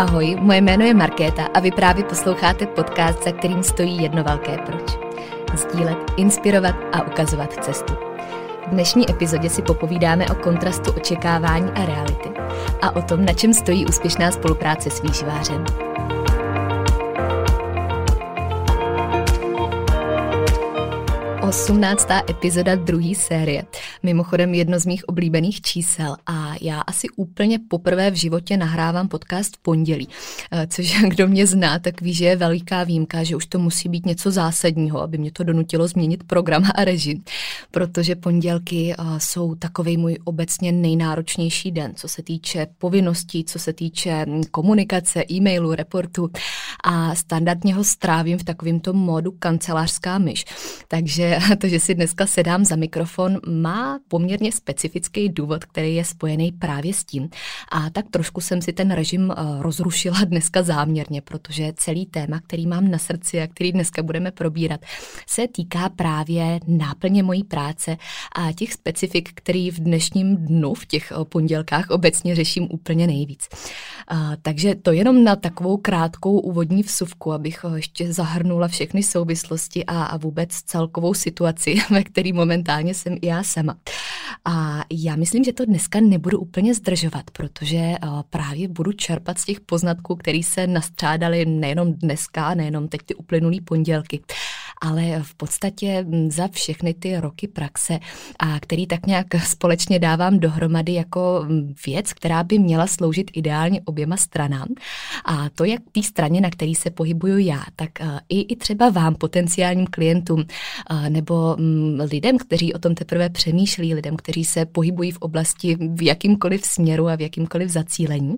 Ahoj, 0.00 0.36
moje 0.40 0.60
jméno 0.60 0.84
je 0.84 0.94
Markéta 0.94 1.44
a 1.54 1.60
vy 1.60 1.70
právě 1.70 2.04
posloucháte 2.04 2.66
podcast, 2.66 3.24
za 3.24 3.32
kterým 3.32 3.62
stojí 3.62 4.02
jedno 4.02 4.24
velké 4.24 4.58
proč. 4.58 4.98
Sdílet, 5.54 5.98
inspirovat 6.16 6.74
a 6.92 7.06
ukazovat 7.06 7.64
cestu. 7.64 7.92
V 8.66 8.70
dnešní 8.70 9.10
epizodě 9.10 9.50
si 9.50 9.62
popovídáme 9.62 10.26
o 10.26 10.34
kontrastu 10.34 10.92
očekávání 10.92 11.70
a 11.70 11.86
reality 11.86 12.28
a 12.82 12.96
o 12.96 13.02
tom, 13.02 13.24
na 13.24 13.32
čem 13.32 13.54
stojí 13.54 13.86
úspěšná 13.86 14.30
spolupráce 14.30 14.90
s 14.90 15.02
výživářem. 15.02 15.64
18. 21.50 22.08
epizoda 22.30 22.74
druhé 22.74 23.14
série. 23.14 23.64
Mimochodem 24.02 24.54
jedno 24.54 24.78
z 24.78 24.86
mých 24.86 25.08
oblíbených 25.08 25.60
čísel 25.60 26.16
a 26.26 26.54
já 26.60 26.80
asi 26.80 27.08
úplně 27.16 27.58
poprvé 27.68 28.10
v 28.10 28.14
životě 28.14 28.56
nahrávám 28.56 29.08
podcast 29.08 29.56
v 29.56 29.58
pondělí, 29.58 30.08
eh, 30.52 30.66
což 30.66 31.00
kdo 31.08 31.28
mě 31.28 31.46
zná, 31.46 31.78
tak 31.78 32.00
ví, 32.00 32.14
že 32.14 32.24
je 32.24 32.36
veliká 32.36 32.84
výjimka, 32.84 33.24
že 33.24 33.36
už 33.36 33.46
to 33.46 33.58
musí 33.58 33.88
být 33.88 34.06
něco 34.06 34.30
zásadního, 34.30 35.02
aby 35.02 35.18
mě 35.18 35.32
to 35.32 35.44
donutilo 35.44 35.88
změnit 35.88 36.24
program 36.24 36.64
a 36.74 36.84
režim, 36.84 37.24
protože 37.70 38.14
pondělky 38.14 38.94
eh, 38.94 39.04
jsou 39.18 39.54
takový 39.54 39.96
můj 39.96 40.18
obecně 40.24 40.72
nejnáročnější 40.72 41.70
den, 41.70 41.92
co 41.94 42.08
se 42.08 42.22
týče 42.22 42.66
povinností, 42.78 43.44
co 43.44 43.58
se 43.58 43.72
týče 43.72 44.24
hm, 44.28 44.42
komunikace, 44.50 45.24
e-mailu, 45.30 45.74
reportu 45.74 46.30
a 46.84 47.14
standardně 47.14 47.74
ho 47.74 47.84
strávím 47.84 48.38
v 48.38 48.44
takovémto 48.44 48.92
módu 48.92 49.30
kancelářská 49.30 50.18
myš. 50.18 50.44
Takže 50.88 51.39
to, 51.58 51.68
že 51.68 51.80
si 51.80 51.94
dneska 51.94 52.26
sedám 52.26 52.64
za 52.64 52.76
mikrofon, 52.76 53.38
má 53.46 53.98
poměrně 54.08 54.52
specifický 54.52 55.28
důvod, 55.28 55.64
který 55.64 55.94
je 55.94 56.04
spojený 56.04 56.52
právě 56.52 56.94
s 56.94 57.04
tím. 57.04 57.28
A 57.72 57.90
tak 57.90 58.04
trošku 58.10 58.40
jsem 58.40 58.62
si 58.62 58.72
ten 58.72 58.90
režim 58.90 59.30
eh, 59.30 59.34
rozrušila 59.58 60.24
dneska 60.24 60.62
záměrně, 60.62 61.20
protože 61.20 61.72
celý 61.76 62.06
téma, 62.06 62.40
který 62.40 62.66
mám 62.66 62.90
na 62.90 62.98
srdci 62.98 63.40
a 63.40 63.46
který 63.46 63.72
dneska 63.72 64.02
budeme 64.02 64.30
probírat, 64.30 64.80
se 65.26 65.48
týká 65.48 65.88
právě 65.88 66.60
náplně 66.66 67.22
mojí 67.22 67.44
práce 67.44 67.96
a 68.36 68.52
těch 68.52 68.72
specifik, 68.72 69.30
který 69.34 69.70
v 69.70 69.80
dnešním 69.80 70.36
dnu, 70.36 70.74
v 70.74 70.86
těch 70.86 71.12
eh, 71.12 71.24
pondělkách 71.24 71.90
obecně 71.90 72.34
řeším 72.34 72.68
úplně 72.70 73.06
nejvíc. 73.06 73.48
Takže 74.42 74.74
to 74.74 74.92
jenom 74.92 75.24
na 75.24 75.36
takovou 75.36 75.76
krátkou 75.76 76.40
úvodní 76.40 76.82
vsuvku, 76.82 77.32
abych 77.32 77.64
eh, 77.64 77.76
ještě 77.76 78.12
zahrnula 78.12 78.68
všechny 78.68 79.02
souvislosti 79.02 79.84
a, 79.84 80.02
a 80.04 80.16
vůbec 80.16 80.50
celkovou 80.50 81.14
situaci, 81.14 81.29
ve 81.90 82.04
které 82.04 82.32
momentálně 82.32 82.94
jsem 82.94 83.16
i 83.22 83.26
já 83.26 83.42
sama. 83.42 83.76
A 84.44 84.84
já 84.90 85.16
myslím, 85.16 85.44
že 85.44 85.52
to 85.52 85.64
dneska 85.64 86.00
nebudu 86.00 86.38
úplně 86.38 86.74
zdržovat, 86.74 87.30
protože 87.30 87.76
eh, 87.76 87.98
právě 88.30 88.68
budu 88.68 88.92
čerpat 88.92 89.38
z 89.38 89.44
těch 89.44 89.60
poznatků, 89.60 90.16
které 90.16 90.42
se 90.42 90.66
nastřádaly 90.66 91.46
nejenom 91.46 91.92
dneska, 91.92 92.54
nejenom 92.54 92.88
teď 92.88 93.00
ty 93.04 93.14
uplynulý 93.14 93.60
pondělky, 93.60 94.20
ale 94.80 95.22
v 95.22 95.34
podstatě 95.34 96.04
hm, 96.08 96.30
za 96.30 96.48
všechny 96.48 96.94
ty 96.94 97.20
roky 97.20 97.48
praxe, 97.48 97.98
a 98.38 98.60
který 98.60 98.86
tak 98.86 99.06
nějak 99.06 99.26
společně 99.44 99.98
dávám 99.98 100.38
dohromady 100.38 100.92
jako 100.94 101.44
hm, 101.48 101.74
věc, 101.86 102.12
která 102.12 102.42
by 102.42 102.58
měla 102.58 102.86
sloužit 102.86 103.30
ideálně 103.34 103.80
oběma 103.84 104.16
stranám. 104.16 104.66
A 105.24 105.50
to 105.54 105.64
jak 105.64 105.80
té 105.92 106.02
straně, 106.02 106.40
na 106.40 106.50
který 106.50 106.74
se 106.74 106.90
pohybuju 106.90 107.38
já, 107.38 107.62
tak 107.76 108.00
eh, 108.00 108.20
i, 108.28 108.40
i 108.40 108.56
třeba 108.56 108.90
vám, 108.90 109.14
potenciálním 109.14 109.86
klientům, 109.86 110.44
eh, 110.90 111.10
nebo 111.10 111.56
hm, 111.58 111.98
lidem, 112.10 112.38
kteří 112.38 112.74
o 112.74 112.78
tom 112.78 112.94
teprve 112.94 113.28
přemýšlí, 113.30 113.94
lidem, 113.94 114.16
kteří 114.16 114.44
se 114.44 114.66
pohybují 114.66 115.10
v 115.10 115.18
oblasti 115.18 115.76
v 115.94 116.02
jakýmkoliv 116.02 116.64
směru 116.64 117.08
a 117.08 117.16
v 117.16 117.20
jakýmkoliv 117.20 117.68
zacílení. 117.68 118.36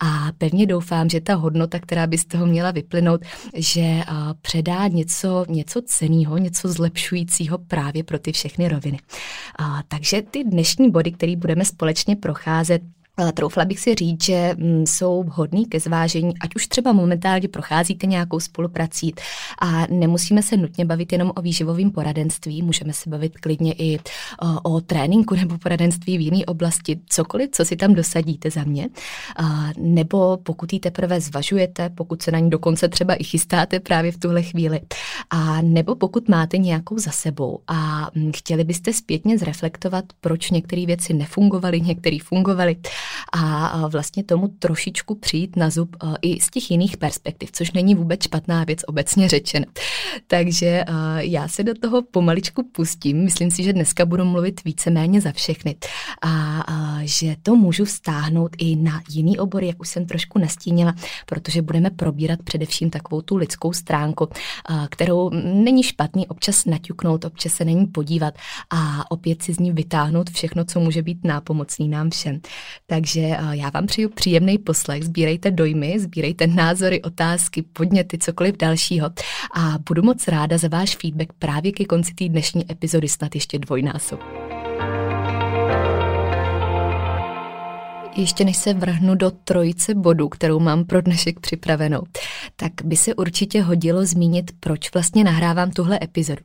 A 0.00 0.32
pevně 0.38 0.66
doufám, 0.66 1.08
že 1.08 1.20
ta 1.20 1.34
hodnota, 1.34 1.78
která 1.78 2.06
by 2.06 2.18
z 2.18 2.24
toho 2.24 2.46
měla 2.46 2.70
vyplynout, 2.70 3.20
že 3.54 3.80
eh, 3.80 4.04
předá 4.42 4.88
něco, 4.88 5.44
něco 5.48 5.75
něco 5.76 5.96
ceného, 5.96 6.38
něco 6.38 6.68
zlepšujícího 6.68 7.58
právě 7.58 8.04
pro 8.04 8.18
ty 8.18 8.32
všechny 8.32 8.68
roviny. 8.68 8.98
A, 9.58 9.82
takže 9.88 10.22
ty 10.22 10.44
dnešní 10.44 10.90
body, 10.90 11.12
které 11.12 11.36
budeme 11.36 11.64
společně 11.64 12.16
procházet, 12.16 12.82
Troufla 13.34 13.64
bych 13.64 13.80
si 13.80 13.94
říct, 13.94 14.24
že 14.24 14.54
mm, 14.58 14.86
jsou 14.86 15.22
vhodný 15.22 15.66
ke 15.66 15.80
zvážení, 15.80 16.38
ať 16.38 16.56
už 16.56 16.66
třeba 16.66 16.92
momentálně 16.92 17.48
procházíte 17.48 18.06
nějakou 18.06 18.40
spoluprací 18.40 19.14
a 19.62 19.86
nemusíme 19.90 20.42
se 20.42 20.56
nutně 20.56 20.84
bavit 20.84 21.12
jenom 21.12 21.32
o 21.36 21.42
výživovém 21.42 21.90
poradenství, 21.90 22.62
můžeme 22.62 22.92
se 22.92 23.10
bavit 23.10 23.38
klidně 23.38 23.72
i 23.72 23.98
o, 24.42 24.70
o 24.70 24.80
tréninku 24.80 25.34
nebo 25.34 25.58
poradenství 25.58 26.18
v 26.18 26.20
jiné 26.20 26.44
oblasti, 26.44 27.00
cokoliv, 27.08 27.50
co 27.52 27.64
si 27.64 27.76
tam 27.76 27.94
dosadíte 27.94 28.50
za 28.50 28.64
mě. 28.64 28.88
A, 29.36 29.68
nebo 29.78 30.36
pokud 30.42 30.72
ji 30.72 30.80
teprve 30.80 31.20
zvažujete, 31.20 31.90
pokud 31.90 32.22
se 32.22 32.30
na 32.30 32.38
ní 32.38 32.50
dokonce 32.50 32.88
třeba 32.88 33.14
i 33.14 33.24
chystáte 33.24 33.80
právě 33.80 34.12
v 34.12 34.18
tuhle 34.18 34.42
chvíli. 34.42 34.80
A 35.30 35.62
nebo 35.62 35.94
pokud 35.94 36.28
máte 36.28 36.58
nějakou 36.58 36.98
za 36.98 37.10
sebou 37.10 37.60
a 37.68 38.10
mm, 38.14 38.32
chtěli 38.36 38.64
byste 38.64 38.92
zpětně 38.92 39.38
zreflektovat, 39.38 40.04
proč 40.20 40.50
některé 40.50 40.86
věci 40.86 41.14
nefungovaly, 41.14 41.80
některé 41.80 42.18
fungovaly 42.22 42.76
a 43.32 43.86
vlastně 43.88 44.24
tomu 44.24 44.48
trošičku 44.48 45.14
přijít 45.14 45.56
na 45.56 45.70
zub 45.70 45.96
i 46.22 46.40
z 46.40 46.50
těch 46.50 46.70
jiných 46.70 46.96
perspektiv, 46.96 47.50
což 47.52 47.72
není 47.72 47.94
vůbec 47.94 48.24
špatná 48.24 48.64
věc 48.64 48.80
obecně 48.86 49.28
řečeno. 49.28 49.66
Takže 50.26 50.84
já 51.16 51.48
se 51.48 51.64
do 51.64 51.74
toho 51.74 52.02
pomaličku 52.02 52.62
pustím. 52.72 53.24
Myslím 53.24 53.50
si, 53.50 53.62
že 53.62 53.72
dneska 53.72 54.06
budu 54.06 54.24
mluvit 54.24 54.64
víceméně 54.64 55.20
za 55.20 55.32
všechny 55.32 55.76
a 56.22 56.66
že 57.02 57.36
to 57.42 57.56
můžu 57.56 57.84
vztáhnout 57.84 58.56
i 58.58 58.76
na 58.76 59.00
jiný 59.10 59.38
obor, 59.38 59.64
jak 59.64 59.80
už 59.80 59.88
jsem 59.88 60.06
trošku 60.06 60.38
nastínila, 60.38 60.94
protože 61.26 61.62
budeme 61.62 61.90
probírat 61.90 62.42
především 62.42 62.90
takovou 62.90 63.22
tu 63.22 63.36
lidskou 63.36 63.72
stránku, 63.72 64.28
kterou 64.90 65.30
není 65.44 65.82
špatný 65.82 66.26
občas 66.26 66.64
naťuknout, 66.64 67.24
občas 67.24 67.52
se 67.52 67.64
není 67.64 67.86
podívat 67.86 68.34
a 68.70 69.10
opět 69.10 69.42
si 69.42 69.52
z 69.52 69.58
ní 69.58 69.72
vytáhnout 69.72 70.30
všechno, 70.30 70.64
co 70.64 70.80
může 70.80 71.02
být 71.02 71.24
nápomocný 71.24 71.88
nám 71.88 72.10
všem. 72.10 72.40
Takže 72.96 73.20
eh, 73.20 73.38
já 73.50 73.70
vám 73.70 73.86
přeju 73.86 74.08
příjemný 74.08 74.58
poslech, 74.58 75.04
sbírejte 75.04 75.50
dojmy, 75.50 76.00
sbírejte 76.00 76.46
názory, 76.46 77.02
otázky, 77.02 77.62
podněty, 77.62 78.18
cokoliv 78.18 78.56
dalšího 78.56 79.10
a 79.54 79.78
budu 79.88 80.02
moc 80.02 80.28
ráda 80.28 80.58
za 80.58 80.68
váš 80.68 80.96
feedback 80.96 81.32
právě 81.38 81.72
ke 81.72 81.84
konci 81.84 82.14
té 82.14 82.28
dnešní 82.28 82.72
epizody 82.72 83.08
snad 83.08 83.34
ještě 83.34 83.58
dvojnásob. 83.58 84.20
Ještě 88.16 88.44
než 88.44 88.56
se 88.56 88.74
vrhnu 88.74 89.14
do 89.14 89.30
trojice 89.30 89.94
bodů, 89.94 90.28
kterou 90.28 90.60
mám 90.60 90.84
pro 90.84 91.00
dnešek 91.00 91.40
připravenou, 91.40 92.02
tak 92.56 92.72
by 92.84 92.96
se 92.96 93.14
určitě 93.14 93.62
hodilo 93.62 94.06
zmínit, 94.06 94.50
proč 94.60 94.94
vlastně 94.94 95.24
nahrávám 95.24 95.70
tuhle 95.70 95.98
epizodu. 96.02 96.42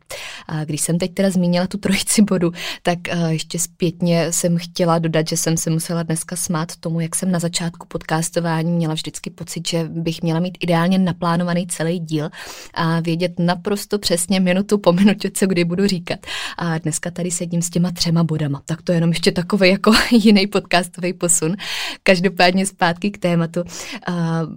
A 0.48 0.66
když 0.66 0.81
jsem 0.81 1.00
teď 1.00 1.14
teda 1.14 1.30
zmínila 1.30 1.68
tu 1.68 1.78
trojici 1.78 2.22
bodů, 2.22 2.52
tak 2.84 3.00
ještě 3.30 3.60
zpětně 3.60 4.34
jsem 4.34 4.58
chtěla 4.58 5.00
dodat, 5.00 5.28
že 5.28 5.38
jsem 5.38 5.58
se 5.58 5.70
musela 5.70 6.04
dneska 6.04 6.36
smát 6.36 6.76
tomu, 6.76 7.00
jak 7.00 7.16
jsem 7.16 7.31
na 7.31 7.40
začátku 7.40 7.88
podcastování 7.88 8.72
měla 8.72 8.94
vždycky 8.94 9.30
pocit, 9.30 9.68
že 9.68 9.84
bych 9.84 10.22
měla 10.22 10.40
mít 10.40 10.58
ideálně 10.62 10.98
naplánovaný 10.98 11.68
celý 11.68 12.00
díl 12.00 12.30
a 12.74 13.00
vědět 13.00 13.40
naprosto 13.40 14.00
přesně 14.00 14.40
minutu 14.40 14.78
po 14.78 14.94
minutě, 14.94 15.31
co 15.34 15.48
kdy 15.48 15.66
budu 15.66 15.88
říkat. 15.88 16.19
A 16.57 16.78
dneska 16.78 17.12
tady 17.12 17.31
sedím 17.31 17.62
s 17.62 17.69
těma 17.69 17.92
třema 17.92 18.24
bodama. 18.24 18.62
Tak 18.66 18.81
to 18.81 18.92
je 18.92 18.95
jenom 18.95 19.10
ještě 19.10 19.31
takový 19.31 19.69
jako 19.69 19.92
jiný 20.12 20.48
podcastový 20.48 21.13
posun. 21.13 21.56
Každopádně 22.04 22.66
zpátky 22.66 23.12
k 23.12 23.18
tématu. 23.18 23.63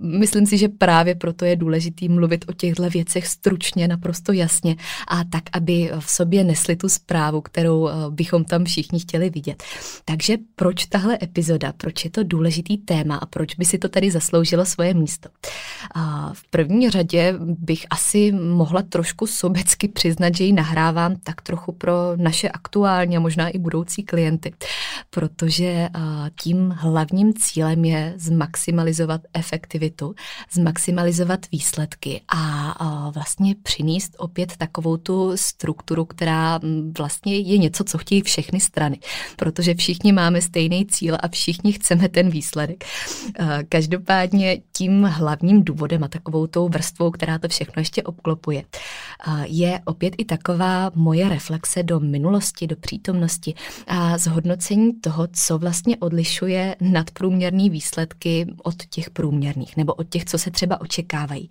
Myslím 0.01 0.47
si, 0.47 0.59
že 0.59 0.69
právě 0.69 1.15
proto 1.15 1.45
je 1.45 1.56
důležitý 1.56 2.09
mluvit 2.09 2.45
o 2.49 2.53
těchto 2.53 2.91
věcech 2.91 3.27
stručně, 3.27 3.89
naprosto 3.89 4.33
jasně 4.33 4.77
a 5.09 5.25
tak, 5.25 5.43
aby 5.53 5.91
v 5.99 6.11
sobě 6.11 6.45
nesli 6.45 6.77
tu 6.77 6.89
zprávu, 6.89 7.41
kterou 7.41 7.89
bychom 8.11 8.45
tam 8.45 8.65
všichni 8.65 9.01
chtěli 9.01 9.31
vidět. 9.31 9.62
Takže 10.05 10.37
proč 10.56 10.87
tahle 10.87 11.19
epizoda, 11.23 11.73
proč 11.77 12.05
je 12.05 12.11
to 12.11 12.23
důležitý 12.25 12.79
téma 12.79 13.17
a 13.17 13.27
proč 13.27 13.55
by 13.55 13.65
si 13.65 13.79
to 13.79 13.89
tady 13.89 14.11
zasloužilo 14.11 14.65
svoje 14.65 14.95
místo? 14.95 15.29
V 16.33 16.50
první 16.50 16.91
řadě 16.91 17.35
bych 17.41 17.87
asi 17.91 18.33
mohla 18.33 18.83
trošku 18.83 19.27
sobecky 19.27 19.89
přiznat, 19.89 20.37
že 20.37 20.45
ji 20.45 20.53
nahrávám 20.53 21.17
tak 21.23 21.43
trochu 21.43 21.73
pro 21.73 21.93
naše 22.17 22.49
aktuální 22.49 23.17
a 23.17 23.21
možná 23.21 23.49
i 23.49 23.59
budoucí 23.59 24.03
klienty, 24.03 24.55
protože 25.11 25.89
tím 26.43 26.69
hlavním 26.94 27.35
cílem 27.35 27.85
je 27.85 28.14
zmaximalizovat 28.17 29.20
efektivitu, 29.35 30.14
zmaximalizovat 30.52 31.41
výsledky 31.52 32.20
a 32.29 33.11
vlastně 33.14 33.55
přinést 33.62 34.17
opět 34.19 34.56
takovou 34.56 34.96
tu 34.96 35.32
strukturu, 35.35 36.05
která 36.05 36.61
vlastně 36.99 37.38
je 37.38 37.58
něco, 37.58 37.85
co 37.85 37.99
chtějí 37.99 38.23
všechny 38.23 38.61
strany, 38.61 38.99
protože 39.37 39.75
všichni 39.75 40.12
máme 40.12 40.43
stejný 40.43 40.87
cíl 40.87 41.17
a 41.20 41.29
všichni 41.29 41.73
chceme 41.73 42.08
ten 42.08 42.31
výsledek. 42.31 42.85
Každopádně 43.69 44.61
tím 44.73 45.05
hlavním 45.05 45.64
důvodem 45.64 46.05
a 46.05 46.08
takovou 46.08 46.47
tou 46.47 46.69
vrstvou, 46.69 47.11
která 47.11 47.38
to 47.38 47.49
všechno 47.49 47.81
ještě 47.81 48.02
obklopuje, 48.02 48.64
je 49.44 49.81
opět 49.85 50.14
i 50.19 50.25
taková 50.25 50.90
moje 50.94 51.29
reflexe 51.29 51.82
do 51.82 52.00
minulosti, 52.00 52.67
do 52.67 52.76
přítomnosti 52.76 53.55
a 53.87 54.19
zhodnocení 54.19 55.00
toho, 55.00 55.29
co 55.32 55.58
vlastně 55.58 55.97
odlišuje 55.97 56.74
nadprůměrné 56.81 57.69
výsledky 57.69 58.47
od 58.62 58.87
těch 58.87 59.11
průměrných 59.11 59.76
nebo 59.76 59.94
od 59.94 60.09
těch, 60.09 60.25
co 60.25 60.38
se 60.38 60.50
třeba 60.50 60.81
očekávají. 60.81 61.50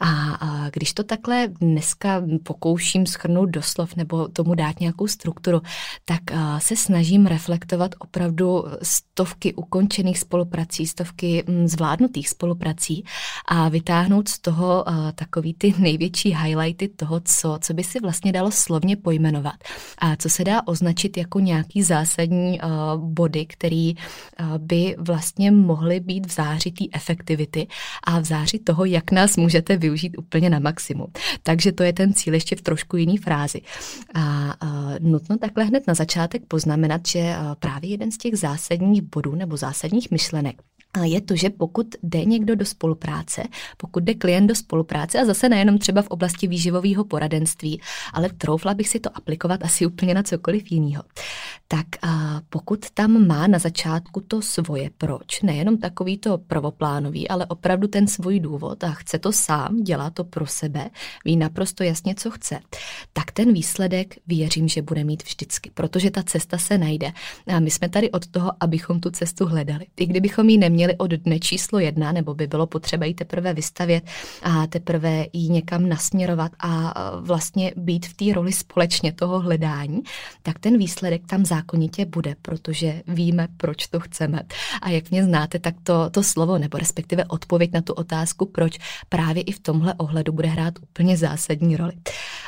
A, 0.00 0.68
když 0.72 0.92
to 0.92 1.04
takhle 1.04 1.48
dneska 1.60 2.22
pokouším 2.42 3.06
schrnout 3.06 3.50
doslov 3.50 3.96
nebo 3.96 4.28
tomu 4.28 4.54
dát 4.54 4.80
nějakou 4.80 5.06
strukturu, 5.06 5.62
tak 6.04 6.20
se 6.58 6.76
snažím 6.76 7.26
reflektovat 7.26 7.94
opravdu 7.98 8.64
stovky 8.82 9.54
ukončených 9.54 10.18
spoluprací, 10.18 10.86
stovky 10.86 11.44
mm, 11.46 11.68
zvládnutých 11.68 12.28
spoluprací 12.28 13.04
a 13.48 13.68
vytáhnout 13.68 14.28
z 14.28 14.38
toho 14.38 14.84
takový 15.14 15.54
ty 15.54 15.74
největší 15.78 16.36
highlighty 16.36 16.88
toho, 16.88 17.20
co, 17.24 17.58
co 17.60 17.74
by 17.74 17.84
si 17.84 18.00
vlastně 18.00 18.32
dalo 18.32 18.50
slovně 18.50 18.96
pojmenovat 18.96 19.54
a 19.98 20.16
co 20.16 20.28
se 20.28 20.44
dá 20.44 20.66
označit 20.66 21.16
jako 21.16 21.40
nějaký 21.40 21.82
zásadní 21.82 22.60
body, 22.96 23.46
který 23.46 23.94
by 24.58 24.96
vlastně 24.98 25.50
mohly 25.50 26.00
být 26.00 26.26
v 26.26 26.34
záři 26.34 26.70
té 26.70 26.84
efektivity 26.92 27.66
a 28.04 28.20
v 28.20 28.24
záři 28.24 28.58
toho, 28.58 28.84
jak 28.84 29.12
nás 29.12 29.36
můžete 29.36 29.76
využít 29.76 30.18
úplně 30.18 30.50
na 30.50 30.58
maximum. 30.58 31.06
Takže 31.42 31.72
to 31.72 31.82
je 31.82 31.92
ten 31.92 32.14
cíl 32.14 32.34
ještě 32.34 32.56
v 32.56 32.62
trošku 32.62 32.96
jiný 32.96 33.16
frázi. 33.16 33.60
A 34.14 34.54
nutno 35.00 35.38
takhle 35.38 35.64
hned 35.64 35.86
na 35.86 35.94
začátek 35.94 36.42
poznamenat, 36.48 37.06
že 37.06 37.34
právě 37.58 37.90
jeden 37.90 38.10
z 38.10 38.18
těch 38.18 38.38
zásadních 38.38 39.02
bodů 39.02 39.34
nebo 39.34 39.56
zásadních 39.56 40.10
myšlenek 40.10 40.62
je 41.02 41.20
to, 41.20 41.36
že 41.36 41.50
pokud 41.50 41.86
jde 42.02 42.24
někdo 42.24 42.54
do 42.56 42.64
spolupráce, 42.64 43.42
pokud 43.76 44.02
jde 44.02 44.14
klient 44.14 44.46
do 44.46 44.54
spolupráce, 44.54 45.20
a 45.20 45.24
zase 45.24 45.48
nejenom 45.48 45.78
třeba 45.78 46.02
v 46.02 46.08
oblasti 46.08 46.46
výživového 46.46 47.04
poradenství, 47.04 47.80
ale 48.12 48.28
troufla 48.28 48.74
bych 48.74 48.88
si 48.88 49.00
to 49.00 49.16
aplikovat 49.16 49.64
asi 49.64 49.86
úplně 49.86 50.14
na 50.14 50.22
cokoliv 50.22 50.72
jiného, 50.72 51.02
tak 51.68 51.86
pokud 52.48 52.90
tam 52.90 53.26
má 53.26 53.46
na 53.46 53.58
začátku 53.58 54.20
to 54.20 54.42
svoje 54.42 54.90
proč, 54.98 55.42
nejenom 55.42 55.78
takový 55.78 56.18
to 56.18 56.38
prvoplánový, 56.38 57.28
ale 57.28 57.46
opravdu 57.46 57.88
ten 57.88 58.06
svůj 58.06 58.40
důvod 58.40 58.84
a 58.84 58.90
chce 58.90 59.18
to 59.18 59.32
sám, 59.32 59.82
dělá 59.82 60.10
to 60.10 60.24
pro 60.24 60.46
sebe, 60.46 60.90
ví 61.24 61.36
naprosto 61.36 61.82
jasně, 61.84 62.14
co 62.14 62.30
chce, 62.30 62.60
tak 63.12 63.30
ten 63.30 63.52
výsledek 63.52 64.14
věřím, 64.26 64.68
že 64.68 64.82
bude 64.82 65.04
mít 65.04 65.24
vždycky, 65.24 65.70
protože 65.74 66.10
ta 66.10 66.22
cesta 66.22 66.58
se 66.58 66.78
najde. 66.78 67.12
A 67.46 67.60
my 67.60 67.70
jsme 67.70 67.88
tady 67.88 68.10
od 68.10 68.26
toho, 68.26 68.52
abychom 68.60 69.00
tu 69.00 69.10
cestu 69.10 69.46
hledali. 69.46 69.86
I 69.96 70.06
kdybychom 70.06 70.48
ji 70.48 70.58
neměli 70.58 70.85
měli 70.86 70.98
od 70.98 71.10
dne 71.10 71.38
číslo 71.38 71.78
jedna, 71.78 72.12
nebo 72.12 72.34
by 72.34 72.46
bylo 72.46 72.66
potřeba 72.66 73.04
ji 73.06 73.14
teprve 73.14 73.54
vystavět 73.54 74.04
a 74.42 74.66
teprve 74.66 75.26
ji 75.32 75.48
někam 75.48 75.88
nasměrovat 75.88 76.52
a 76.58 76.94
vlastně 77.20 77.72
být 77.76 78.06
v 78.06 78.14
té 78.14 78.32
roli 78.32 78.52
společně 78.52 79.12
toho 79.12 79.40
hledání, 79.40 80.02
tak 80.42 80.58
ten 80.58 80.78
výsledek 80.78 81.22
tam 81.26 81.44
zákonitě 81.44 82.04
bude, 82.04 82.36
protože 82.42 83.02
víme, 83.06 83.48
proč 83.56 83.86
to 83.86 84.00
chceme. 84.00 84.42
A 84.82 84.90
jak 84.90 85.10
mě 85.10 85.24
znáte, 85.24 85.58
tak 85.58 85.74
to, 85.82 86.10
to 86.10 86.22
slovo, 86.22 86.58
nebo 86.58 86.78
respektive 86.78 87.24
odpověď 87.24 87.72
na 87.72 87.82
tu 87.82 87.92
otázku, 87.92 88.46
proč 88.46 88.78
právě 89.08 89.42
i 89.42 89.52
v 89.52 89.60
tomhle 89.60 89.94
ohledu 89.94 90.32
bude 90.32 90.48
hrát 90.48 90.74
úplně 90.82 91.16
zásadní 91.16 91.76
roli. 91.76 91.92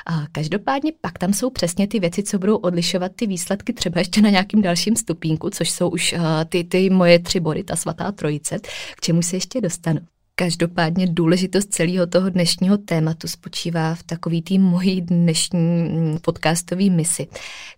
A 0.07 0.27
každopádně 0.33 0.93
pak 1.01 1.19
tam 1.19 1.33
jsou 1.33 1.51
přesně 1.51 1.87
ty 1.87 2.01
věci, 2.01 2.23
co 2.23 2.39
budou 2.39 2.57
odlišovat 2.57 3.13
ty 3.17 3.27
výsledky 3.27 3.73
třeba 3.73 3.99
ještě 4.01 4.23
na 4.23 4.31
nějakým 4.31 4.63
dalším 4.63 4.97
stupínku, 4.97 5.51
což 5.51 5.71
jsou 5.71 5.89
už 5.89 6.13
uh, 6.13 6.21
ty, 6.49 6.65
ty 6.65 6.91
moje 6.91 7.19
tři 7.19 7.41
body, 7.41 7.65
ta 7.65 7.77
svatá 7.77 8.13
trojice, 8.29 8.59
k 8.97 9.01
čemu 9.01 9.23
se 9.23 9.37
ještě 9.37 9.61
dostanu. 9.61 10.01
Každopádně 10.41 11.07
důležitost 11.07 11.67
celého 11.71 12.07
toho 12.07 12.31
dnešního 12.31 12.79
tématu 12.79 13.29
spočívá 13.29 13.95
v 13.95 14.03
takový 14.03 14.43
tým 14.43 14.63
mojí 14.63 15.01
dnešní 15.01 16.19
podcastové 16.23 16.91
misi, 16.91 17.27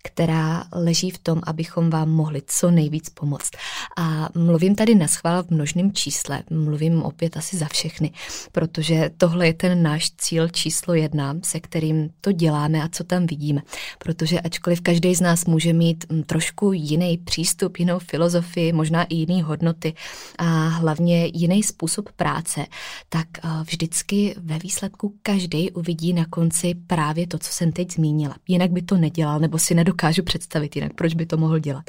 která 0.03 0.63
leží 0.73 1.09
v 1.09 1.17
tom, 1.17 1.41
abychom 1.43 1.89
vám 1.89 2.09
mohli 2.09 2.41
co 2.47 2.71
nejvíc 2.71 3.09
pomoct. 3.09 3.51
A 3.97 4.29
mluvím 4.35 4.75
tady 4.75 4.95
na 4.95 5.07
schvál 5.07 5.43
v 5.43 5.49
množném 5.49 5.91
čísle, 5.93 6.43
mluvím 6.49 7.03
opět 7.03 7.37
asi 7.37 7.57
za 7.57 7.67
všechny, 7.67 8.11
protože 8.51 9.09
tohle 9.17 9.47
je 9.47 9.53
ten 9.53 9.83
náš 9.83 10.11
cíl 10.17 10.49
číslo 10.49 10.93
jedna, 10.93 11.35
se 11.43 11.59
kterým 11.59 12.09
to 12.21 12.31
děláme 12.31 12.83
a 12.83 12.89
co 12.89 13.03
tam 13.03 13.25
vidíme. 13.25 13.61
Protože 13.99 14.39
ačkoliv 14.39 14.81
každý 14.81 15.15
z 15.15 15.21
nás 15.21 15.45
může 15.45 15.73
mít 15.73 16.05
trošku 16.25 16.73
jiný 16.73 17.17
přístup, 17.17 17.77
jinou 17.77 17.99
filozofii, 17.99 18.73
možná 18.73 19.03
i 19.03 19.15
jiný 19.15 19.41
hodnoty 19.41 19.93
a 20.37 20.67
hlavně 20.67 21.31
jiný 21.33 21.63
způsob 21.63 22.11
práce, 22.11 22.50
práce, 22.51 22.69
tak 23.09 23.27
eh, 23.37 23.49
vždycky 23.63 24.35
ve 24.37 24.59
výsledku 24.59 25.15
každý 25.23 25.71
uvidí 25.71 26.13
na 26.13 26.25
konci 26.25 26.75
právě 26.87 27.27
to, 27.27 27.37
co 27.37 27.51
jsem 27.51 27.71
teď 27.71 27.93
zmínila. 27.93 28.35
Jinak 28.47 28.71
by 28.71 28.81
to 28.81 28.97
nedělal, 28.97 29.39
nebo 29.39 29.59
si 29.59 29.75
nedokážu 29.75 30.23
představit 30.23 30.75
jinak, 30.75 30.93
proč 30.93 31.13
by 31.13 31.25
to 31.25 31.37
mohl 31.37 31.59
dělat. 31.59 31.83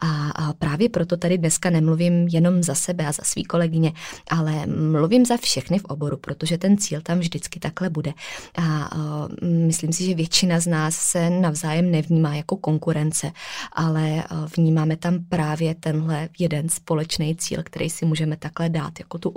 A, 0.00 0.52
právě 0.58 0.88
proto 0.88 1.16
tady 1.16 1.38
dneska 1.38 1.70
nemluvím 1.70 2.28
jenom 2.28 2.62
za 2.62 2.74
sebe 2.74 3.06
a 3.06 3.12
za 3.12 3.22
svý 3.24 3.44
kolegyně, 3.44 3.92
ale 4.30 4.66
mluvím 4.66 5.26
za 5.26 5.36
všechny 5.36 5.78
v 5.78 5.84
oboru, 5.84 6.16
protože 6.16 6.58
ten 6.58 6.78
cíl 6.78 7.00
tam 7.00 7.18
vždycky 7.18 7.60
takhle 7.60 7.90
bude. 7.90 8.12
A, 8.54 8.62
a 8.62 9.28
myslím 9.42 9.92
si, 9.92 10.04
že 10.04 10.14
většina 10.14 10.60
z 10.60 10.66
nás 10.66 10.96
se 10.96 11.30
navzájem 11.30 11.90
nevnímá 11.90 12.34
jako 12.34 12.56
konkurence, 12.56 13.32
ale 13.72 14.02
eh, 14.18 14.24
vnímáme 14.56 14.96
tam 14.96 15.18
právě 15.28 15.74
tenhle 15.74 16.28
jeden 16.38 16.68
společný 16.68 17.36
cíl, 17.36 17.62
který 17.62 17.90
si 17.90 18.06
můžeme 18.06 18.36
takhle 18.36 18.68
dát 18.68 18.98
jako 18.98 19.18
tu 19.18 19.30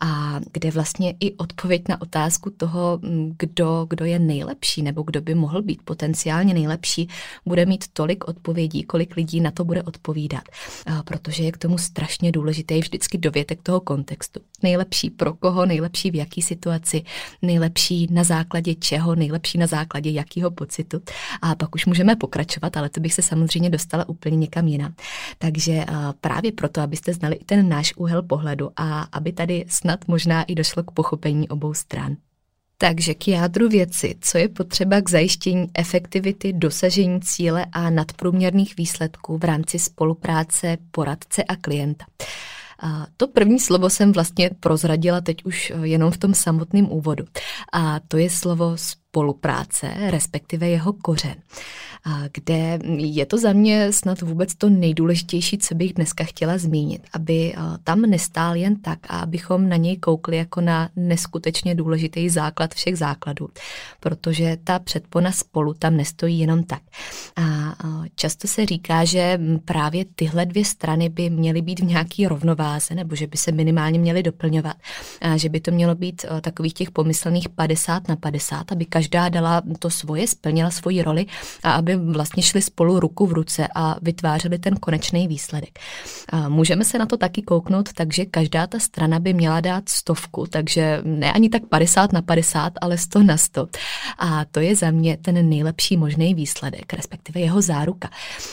a 0.00 0.40
kde 0.52 0.70
vlastně 0.70 1.14
i 1.20 1.32
odpověď 1.32 1.82
na 1.88 2.00
otázku 2.00 2.50
toho, 2.50 2.98
mm, 3.02 3.34
kdo, 3.38 3.86
kdo 3.90 4.04
je 4.04 4.18
nejlepší 4.18 4.82
nebo 4.82 5.02
kdo 5.02 5.20
by 5.20 5.34
mohl 5.34 5.62
být 5.62 5.82
potenciálně 5.82 6.54
nejlepší, 6.54 7.08
bude 7.46 7.66
mít 7.66 7.84
tolik 7.92 8.28
odpovědí, 8.28 8.82
kolik 8.82 9.16
lidí 9.16 9.40
na 9.40 9.50
to 9.50 9.64
bude 9.64 9.82
odpovídat. 9.82 10.42
Protože 11.04 11.42
je 11.42 11.52
k 11.52 11.58
tomu 11.58 11.78
strašně 11.78 12.32
důležité 12.32 12.78
vždycky 12.78 13.18
dovětek 13.18 13.62
toho 13.62 13.80
kontextu. 13.80 14.40
Nejlepší 14.62 15.10
pro 15.10 15.34
koho, 15.34 15.66
nejlepší 15.66 16.10
v 16.10 16.14
jaký 16.14 16.42
situaci, 16.42 17.02
nejlepší 17.42 18.06
na 18.10 18.24
základě 18.24 18.74
čeho, 18.74 19.14
nejlepší 19.14 19.58
na 19.58 19.66
základě 19.66 20.10
jakého 20.10 20.50
pocitu. 20.50 21.02
A 21.42 21.54
pak 21.54 21.74
už 21.74 21.86
můžeme 21.86 22.16
pokračovat, 22.16 22.76
ale 22.76 22.88
to 22.88 23.00
bych 23.00 23.14
se 23.14 23.22
samozřejmě 23.22 23.70
dostala 23.70 24.08
úplně 24.08 24.36
někam 24.36 24.68
jinam. 24.68 24.94
Takže 25.38 25.84
právě 26.20 26.52
proto, 26.52 26.80
abyste 26.80 27.12
znali 27.12 27.36
i 27.36 27.44
ten 27.44 27.68
náš 27.68 27.92
úhel 27.96 28.22
pohledu 28.22 28.70
a 28.76 29.02
aby 29.12 29.32
tady 29.36 29.64
snad 29.68 30.08
možná 30.08 30.42
i 30.42 30.54
došlo 30.54 30.82
k 30.82 30.90
pochopení 30.90 31.48
obou 31.48 31.74
stran. 31.74 32.16
Takže 32.78 33.14
k 33.14 33.28
jádru 33.28 33.68
věci, 33.68 34.14
co 34.20 34.38
je 34.38 34.48
potřeba 34.48 35.00
k 35.00 35.10
zajištění 35.10 35.66
efektivity, 35.74 36.52
dosažení 36.52 37.20
cíle 37.20 37.66
a 37.72 37.90
nadprůměrných 37.90 38.76
výsledků 38.76 39.38
v 39.38 39.44
rámci 39.44 39.78
spolupráce 39.78 40.76
poradce 40.90 41.44
a 41.44 41.56
klienta. 41.56 42.04
A 42.80 43.06
to 43.16 43.28
první 43.28 43.60
slovo 43.60 43.90
jsem 43.90 44.12
vlastně 44.12 44.50
prozradila 44.60 45.20
teď 45.20 45.44
už 45.44 45.72
jenom 45.82 46.10
v 46.10 46.18
tom 46.18 46.34
samotném 46.34 46.92
úvodu. 46.92 47.24
A 47.72 48.00
to 48.08 48.16
je 48.16 48.30
slovo 48.30 48.76
spolupráce, 48.76 49.90
respektive 50.10 50.68
jeho 50.68 50.92
kořen 50.92 51.34
kde 52.32 52.78
je 52.96 53.26
to 53.26 53.38
za 53.38 53.52
mě 53.52 53.92
snad 53.92 54.20
vůbec 54.20 54.54
to 54.54 54.68
nejdůležitější, 54.68 55.58
co 55.58 55.74
bych 55.74 55.92
dneska 55.92 56.24
chtěla 56.24 56.58
zmínit, 56.58 57.02
aby 57.12 57.54
tam 57.84 58.02
nestál 58.02 58.56
jen 58.56 58.76
tak 58.76 58.98
a 59.08 59.18
abychom 59.18 59.68
na 59.68 59.76
něj 59.76 59.96
koukli 59.96 60.36
jako 60.36 60.60
na 60.60 60.88
neskutečně 60.96 61.74
důležitý 61.74 62.28
základ 62.28 62.74
všech 62.74 62.98
základů, 62.98 63.48
protože 64.00 64.56
ta 64.64 64.78
předpona 64.78 65.32
spolu 65.32 65.74
tam 65.74 65.96
nestojí 65.96 66.38
jenom 66.38 66.64
tak. 66.64 66.82
A 67.36 67.74
často 68.14 68.48
se 68.48 68.66
říká, 68.66 69.04
že 69.04 69.40
právě 69.64 70.04
tyhle 70.14 70.46
dvě 70.46 70.64
strany 70.64 71.08
by 71.08 71.30
měly 71.30 71.62
být 71.62 71.80
v 71.80 71.84
nějaký 71.84 72.26
rovnováze, 72.26 72.94
nebo 72.94 73.16
že 73.16 73.26
by 73.26 73.36
se 73.36 73.52
minimálně 73.52 73.98
měly 73.98 74.22
doplňovat, 74.22 74.76
a 75.20 75.36
že 75.36 75.48
by 75.48 75.60
to 75.60 75.70
mělo 75.70 75.94
být 75.94 76.24
takových 76.40 76.74
těch 76.74 76.90
pomyslných 76.90 77.48
50 77.48 78.08
na 78.08 78.16
50, 78.16 78.72
aby 78.72 78.84
každá 78.84 79.28
dala 79.28 79.62
to 79.78 79.90
svoje, 79.90 80.26
splnila 80.26 80.70
svoji 80.70 81.02
roli 81.02 81.26
a 81.62 81.72
aby 81.72 81.95
vlastně 81.96 82.42
šli 82.42 82.62
spolu 82.62 83.00
ruku 83.00 83.26
v 83.26 83.32
ruce 83.32 83.68
a 83.74 83.96
vytvářeli 84.02 84.58
ten 84.58 84.76
konečný 84.76 85.28
výsledek. 85.28 85.78
A 86.28 86.48
můžeme 86.48 86.84
se 86.84 86.98
na 86.98 87.06
to 87.06 87.16
taky 87.16 87.42
kouknout, 87.42 87.92
takže 87.92 88.24
každá 88.24 88.66
ta 88.66 88.78
strana 88.78 89.18
by 89.18 89.34
měla 89.34 89.60
dát 89.60 89.88
stovku, 89.88 90.46
takže 90.50 91.00
ne 91.04 91.32
ani 91.32 91.48
tak 91.48 91.62
50 91.66 92.12
na 92.12 92.22
50, 92.22 92.72
ale 92.80 92.98
100 92.98 93.22
na 93.22 93.36
100. 93.36 93.68
A 94.18 94.44
to 94.44 94.60
je 94.60 94.76
za 94.76 94.90
mě 94.90 95.16
ten 95.16 95.48
nejlepší 95.48 95.96
možný 95.96 96.34
výsledek, 96.34 96.92
respektive 96.92 97.40
jeho 97.40 97.62
záruka. 97.62 98.10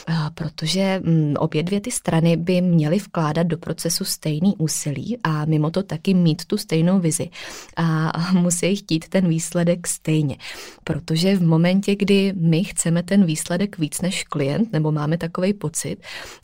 A 0.08 0.30
protože 0.30 1.02
mm, 1.04 1.34
obě 1.38 1.64
dvě 1.64 1.82
ty 1.82 1.92
strany 1.92 2.38
by 2.38 2.62
měly 2.62 2.98
vkládat 2.98 3.48
do 3.48 3.58
procesu 3.58 4.06
stejný 4.06 4.56
úsilí 4.58 5.18
a 5.24 5.46
mimo 5.46 5.72
to 5.72 5.84
taky 5.84 6.14
mít 6.14 6.46
tu 6.46 6.58
stejnou 6.58 7.00
vizi. 7.00 7.30
A 7.78 8.12
musí 8.32 8.76
chtít 8.76 9.10
ten 9.10 9.28
výsledek 9.28 9.88
stejně. 9.88 10.38
Protože 10.84 11.36
v 11.36 11.44
momentě, 11.44 11.96
kdy 11.96 12.34
my 12.38 12.64
chceme 12.64 13.04
ten 13.04 13.26
výsledek 13.26 13.33
víc 13.78 14.02
než 14.02 14.24
klient, 14.24 14.74
nebo 14.74 14.92
máme 14.92 15.18
takový 15.18 15.54
pocit 15.54 15.98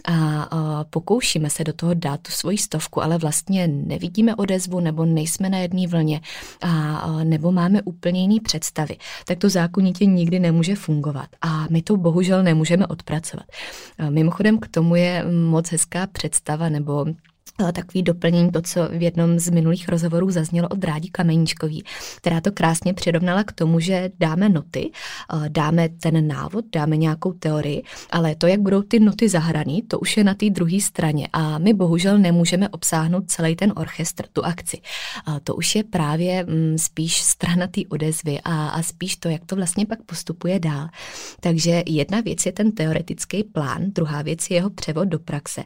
a, 0.08 0.86
pokoušíme 0.90 1.50
se 1.50 1.64
do 1.64 1.74
toho 1.74 1.94
dát 1.94 2.22
tu 2.22 2.32
svoji 2.32 2.58
stovku, 2.58 3.04
ale 3.04 3.18
vlastně 3.18 3.68
nevidíme 3.68 4.36
odezvu 4.36 4.80
nebo 4.80 5.06
nejsme 5.06 5.50
na 5.50 5.58
jedné 5.58 5.88
vlně 5.88 6.22
a, 6.62 7.24
nebo 7.24 7.52
máme 7.52 7.82
úplně 7.82 8.22
jiný 8.22 8.40
představy, 8.40 8.98
tak 9.26 9.38
to 9.38 9.50
zákonitě 9.50 10.06
nikdy 10.06 10.40
nemůže 10.40 10.76
fungovat. 10.76 11.28
A 11.42 11.66
my 11.70 11.82
to 11.82 11.98
bohužel 11.98 12.44
nemůžeme 12.44 12.88
odpracovat. 12.88 13.46
Mimochodem 14.10 14.60
k 14.60 14.68
tomu 14.68 14.96
je 14.96 15.26
moc 15.32 15.72
hezká 15.72 16.08
představa 16.08 16.70
nebo 16.70 17.06
takový 17.74 18.04
doplnění 18.04 18.52
to, 18.52 18.62
co 18.62 18.88
v 18.92 19.02
jednom 19.02 19.40
z 19.40 19.50
minulých 19.50 19.90
rozhovorů 19.90 20.32
zaznělo 20.32 20.68
od 20.68 20.84
Rádi 20.84 21.10
Kameníčkový, 21.10 21.84
která 22.18 22.42
to 22.42 22.52
krásně 22.52 22.94
přirovnala 22.94 23.44
k 23.44 23.52
tomu, 23.52 23.80
že 23.80 24.12
dáme 24.20 24.50
noty, 24.50 24.92
eh, 25.34 25.50
dáme 25.50 25.90
ten 25.90 26.28
návod, 26.28 26.66
dáme 26.74 26.98
nějakou 26.98 27.34
teorii, 27.34 27.84
ale 28.12 28.36
to, 28.36 28.48
jak 28.48 28.60
budou 28.60 28.82
ty 28.82 29.00
noty 29.00 29.30
zahraný, 29.30 29.82
to 29.82 30.00
už 30.00 30.18
je 30.18 30.24
na 30.24 30.34
té 30.34 30.50
druhé 30.50 30.80
straně 30.80 31.28
a 31.34 31.58
my 31.58 31.74
bohužel 31.74 32.18
nemůžeme 32.18 32.70
obsáhnout 32.70 33.24
celý 33.32 33.56
ten 33.56 33.74
orchestr, 33.76 34.26
tu 34.34 34.46
akci. 34.46 34.82
To 35.44 35.56
už 35.56 35.76
je 35.76 35.84
právě 35.84 36.46
mm, 36.46 36.78
spíš 36.78 37.22
strana 37.22 37.68
té 37.68 37.82
odezvy 37.90 38.40
a, 38.44 38.70
a 38.70 38.84
spíš 38.84 39.16
to, 39.16 39.30
jak 39.30 39.46
to 39.46 39.56
vlastně 39.56 39.86
pak 39.86 40.04
postupuje 40.04 40.60
dál. 40.60 40.88
Takže 41.40 41.84
jedna 41.86 42.22
věc 42.22 42.46
je 42.46 42.52
ten 42.52 42.72
teoretický 42.72 43.44
plán, 43.44 43.82
druhá 43.88 44.22
věc 44.22 44.50
je 44.50 44.56
jeho 44.56 44.70
převod 44.70 45.08
do 45.08 45.20
praxe. 45.20 45.64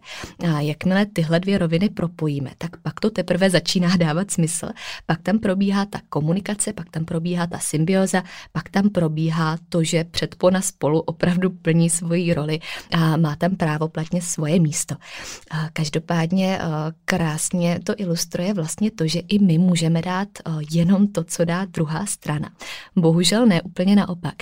A 0.53 0.59
jakmile 0.59 1.05
tyhle 1.05 1.39
dvě 1.39 1.57
roviny 1.57 1.82
propojíme, 1.89 2.51
tak 2.57 2.77
pak 2.77 2.99
to 2.99 3.09
teprve 3.09 3.49
začíná 3.49 3.97
dávat 3.97 4.31
smysl. 4.31 4.69
Pak 5.05 5.21
tam 5.21 5.39
probíhá 5.39 5.85
ta 5.85 5.99
komunikace, 6.09 6.73
pak 6.73 6.89
tam 6.89 7.05
probíhá 7.05 7.47
ta 7.47 7.59
symbioza, 7.59 8.23
pak 8.51 8.69
tam 8.69 8.89
probíhá 8.89 9.57
to, 9.69 9.83
že 9.83 10.03
předpona 10.03 10.61
spolu 10.61 10.99
opravdu 10.99 11.49
plní 11.49 11.89
svoji 11.89 12.33
roli 12.33 12.59
a 12.91 13.17
má 13.17 13.35
tam 13.35 13.55
právoplatně 13.55 14.21
svoje 14.21 14.59
místo. 14.59 14.95
Každopádně 15.73 16.59
krásně 17.05 17.79
to 17.83 17.93
ilustruje 17.97 18.53
vlastně 18.53 18.91
to, 18.91 19.07
že 19.07 19.19
i 19.19 19.39
my 19.39 19.57
můžeme 19.57 20.01
dát 20.01 20.27
jenom 20.71 21.07
to, 21.07 21.23
co 21.23 21.45
dá 21.45 21.65
druhá 21.65 22.05
strana. 22.05 22.49
Bohužel 22.95 23.45
ne 23.45 23.61
úplně 23.61 23.95
naopak. 23.95 24.33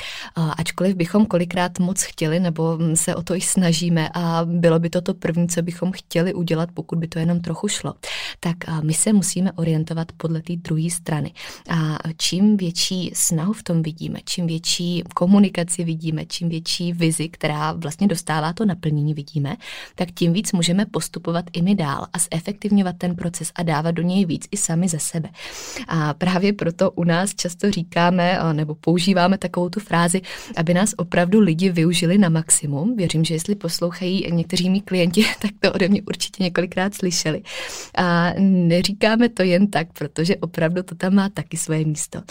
Ačkoliv 0.57 0.95
bychom 0.95 1.25
kolikrát 1.25 1.79
moc 1.79 2.03
chtěli 2.03 2.39
nebo 2.39 2.77
se 2.93 3.15
o 3.15 3.23
to 3.23 3.35
i 3.35 3.41
snažíme 3.41 4.09
a 4.13 4.41
bylo 4.45 4.79
by 4.79 4.89
to 4.89 5.01
to 5.01 5.13
první, 5.13 5.47
co 5.47 5.61
bychom 5.61 5.91
chtěli 5.91 6.33
udělat, 6.33 6.69
pokud 6.73 6.99
by 6.99 7.07
to 7.07 7.19
jenom 7.19 7.30
trochu 7.39 7.67
šlo, 7.67 7.93
tak 8.39 8.57
my 8.83 8.93
se 8.93 9.13
musíme 9.13 9.51
orientovat 9.51 10.11
podle 10.17 10.41
té 10.41 10.55
druhé 10.55 10.89
strany. 10.89 11.33
A 11.69 11.97
čím 12.17 12.57
větší 12.57 13.11
snahu 13.13 13.53
v 13.53 13.63
tom 13.63 13.81
vidíme, 13.81 14.19
čím 14.25 14.47
větší 14.47 15.03
komunikaci 15.15 15.83
vidíme, 15.83 16.25
čím 16.25 16.49
větší 16.49 16.93
vizi, 16.93 17.29
která 17.29 17.71
vlastně 17.71 18.07
dostává 18.07 18.53
to 18.53 18.65
naplnění 18.65 19.13
vidíme, 19.13 19.55
tak 19.95 20.11
tím 20.11 20.33
víc 20.33 20.51
můžeme 20.51 20.85
postupovat 20.85 21.45
i 21.53 21.61
my 21.61 21.75
dál 21.75 22.07
a 22.13 22.17
zefektivňovat 22.33 22.95
ten 22.97 23.15
proces 23.15 23.51
a 23.55 23.63
dávat 23.63 23.91
do 23.91 24.01
něj 24.01 24.25
víc 24.25 24.47
i 24.51 24.57
sami 24.57 24.87
ze 24.87 24.99
sebe. 24.99 25.29
A 25.87 26.13
právě 26.13 26.53
proto 26.53 26.91
u 26.91 27.03
nás 27.03 27.35
často 27.35 27.71
říkáme 27.71 28.39
nebo 28.53 28.75
používáme 28.75 29.37
takovou 29.37 29.69
tu 29.69 29.79
frázi, 29.79 30.21
aby 30.55 30.73
nás 30.73 30.93
opravdu 30.97 31.39
lidi 31.39 31.69
využili 31.69 32.17
na 32.17 32.29
maximum. 32.29 32.95
Věřím, 32.95 33.25
že 33.25 33.33
jestli 33.33 33.55
poslouchají 33.55 34.27
někteří 34.31 34.69
mý 34.69 34.81
klienti, 34.81 35.25
tak 35.41 35.51
to 35.59 35.73
ode 35.73 35.89
mě 35.89 36.01
určitě 36.01 36.43
několikrát 36.43 36.93
slyší 36.93 37.20
slyšeli. 37.21 37.41
A 37.95 38.33
neříkáme 38.39 39.29
to 39.29 39.43
jen 39.43 39.67
tak, 39.67 39.87
protože 39.93 40.35
opravdu 40.35 40.83
to 40.83 40.95
tam 40.95 41.15
má 41.15 41.29
taky 41.29 41.57
svoje 41.57 41.85
místo. 41.85 42.21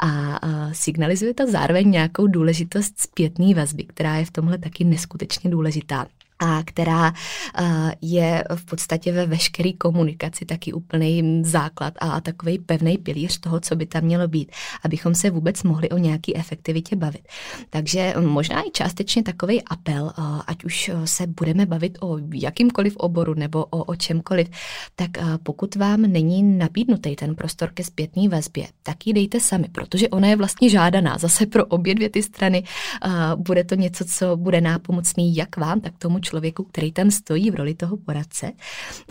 A, 0.00 0.38
signalizuje 0.72 1.34
to 1.34 1.46
zároveň 1.46 1.90
nějakou 1.90 2.26
důležitost 2.26 3.00
zpětné 3.00 3.54
vazby, 3.54 3.84
která 3.84 4.16
je 4.16 4.24
v 4.24 4.30
tomhle 4.30 4.58
taky 4.58 4.84
neskutečně 4.84 5.50
důležitá 5.50 6.06
a 6.40 6.62
která 6.62 7.12
je 8.00 8.44
v 8.54 8.64
podstatě 8.64 9.12
ve 9.12 9.26
veškeré 9.26 9.72
komunikaci 9.72 10.44
taky 10.44 10.72
úplný 10.72 11.42
základ 11.44 11.94
a 11.98 12.20
takový 12.20 12.58
pevný 12.58 12.98
pilíř 12.98 13.40
toho, 13.40 13.60
co 13.60 13.76
by 13.76 13.86
tam 13.86 14.04
mělo 14.04 14.28
být, 14.28 14.52
abychom 14.84 15.14
se 15.14 15.30
vůbec 15.30 15.62
mohli 15.62 15.88
o 15.88 15.98
nějaký 15.98 16.36
efektivitě 16.36 16.96
bavit. 16.96 17.28
Takže 17.70 18.14
možná 18.20 18.62
i 18.62 18.70
částečně 18.70 19.22
takový 19.22 19.62
apel, 19.62 20.12
ať 20.46 20.64
už 20.64 20.90
se 21.04 21.26
budeme 21.26 21.66
bavit 21.66 21.98
o 22.00 22.18
jakýmkoliv 22.34 22.96
oboru 22.96 23.34
nebo 23.34 23.64
o, 23.64 23.84
o 23.84 23.96
čemkoliv, 23.96 24.48
tak 24.94 25.10
pokud 25.42 25.74
vám 25.74 26.02
není 26.02 26.42
nabídnutý 26.42 27.16
ten 27.16 27.34
prostor 27.34 27.70
ke 27.74 27.84
zpětné 27.84 28.28
vazbě, 28.28 28.66
tak 28.82 29.06
ji 29.06 29.12
dejte 29.12 29.40
sami, 29.40 29.68
protože 29.72 30.08
ona 30.08 30.28
je 30.28 30.36
vlastně 30.36 30.70
žádaná. 30.70 31.18
Zase 31.18 31.46
pro 31.46 31.66
obě 31.66 31.94
dvě 31.94 32.10
ty 32.10 32.22
strany 32.22 32.64
bude 33.36 33.64
to 33.64 33.74
něco, 33.74 34.04
co 34.04 34.36
bude 34.36 34.60
nápomocný 34.60 35.36
jak 35.36 35.56
vám, 35.56 35.80
tak 35.80 35.98
tomu 35.98 36.18
člověku, 36.18 36.29
který 36.64 36.92
tam 36.92 37.10
stojí 37.10 37.50
v 37.50 37.54
roli 37.54 37.74
toho 37.74 37.96
poradce. 37.96 38.52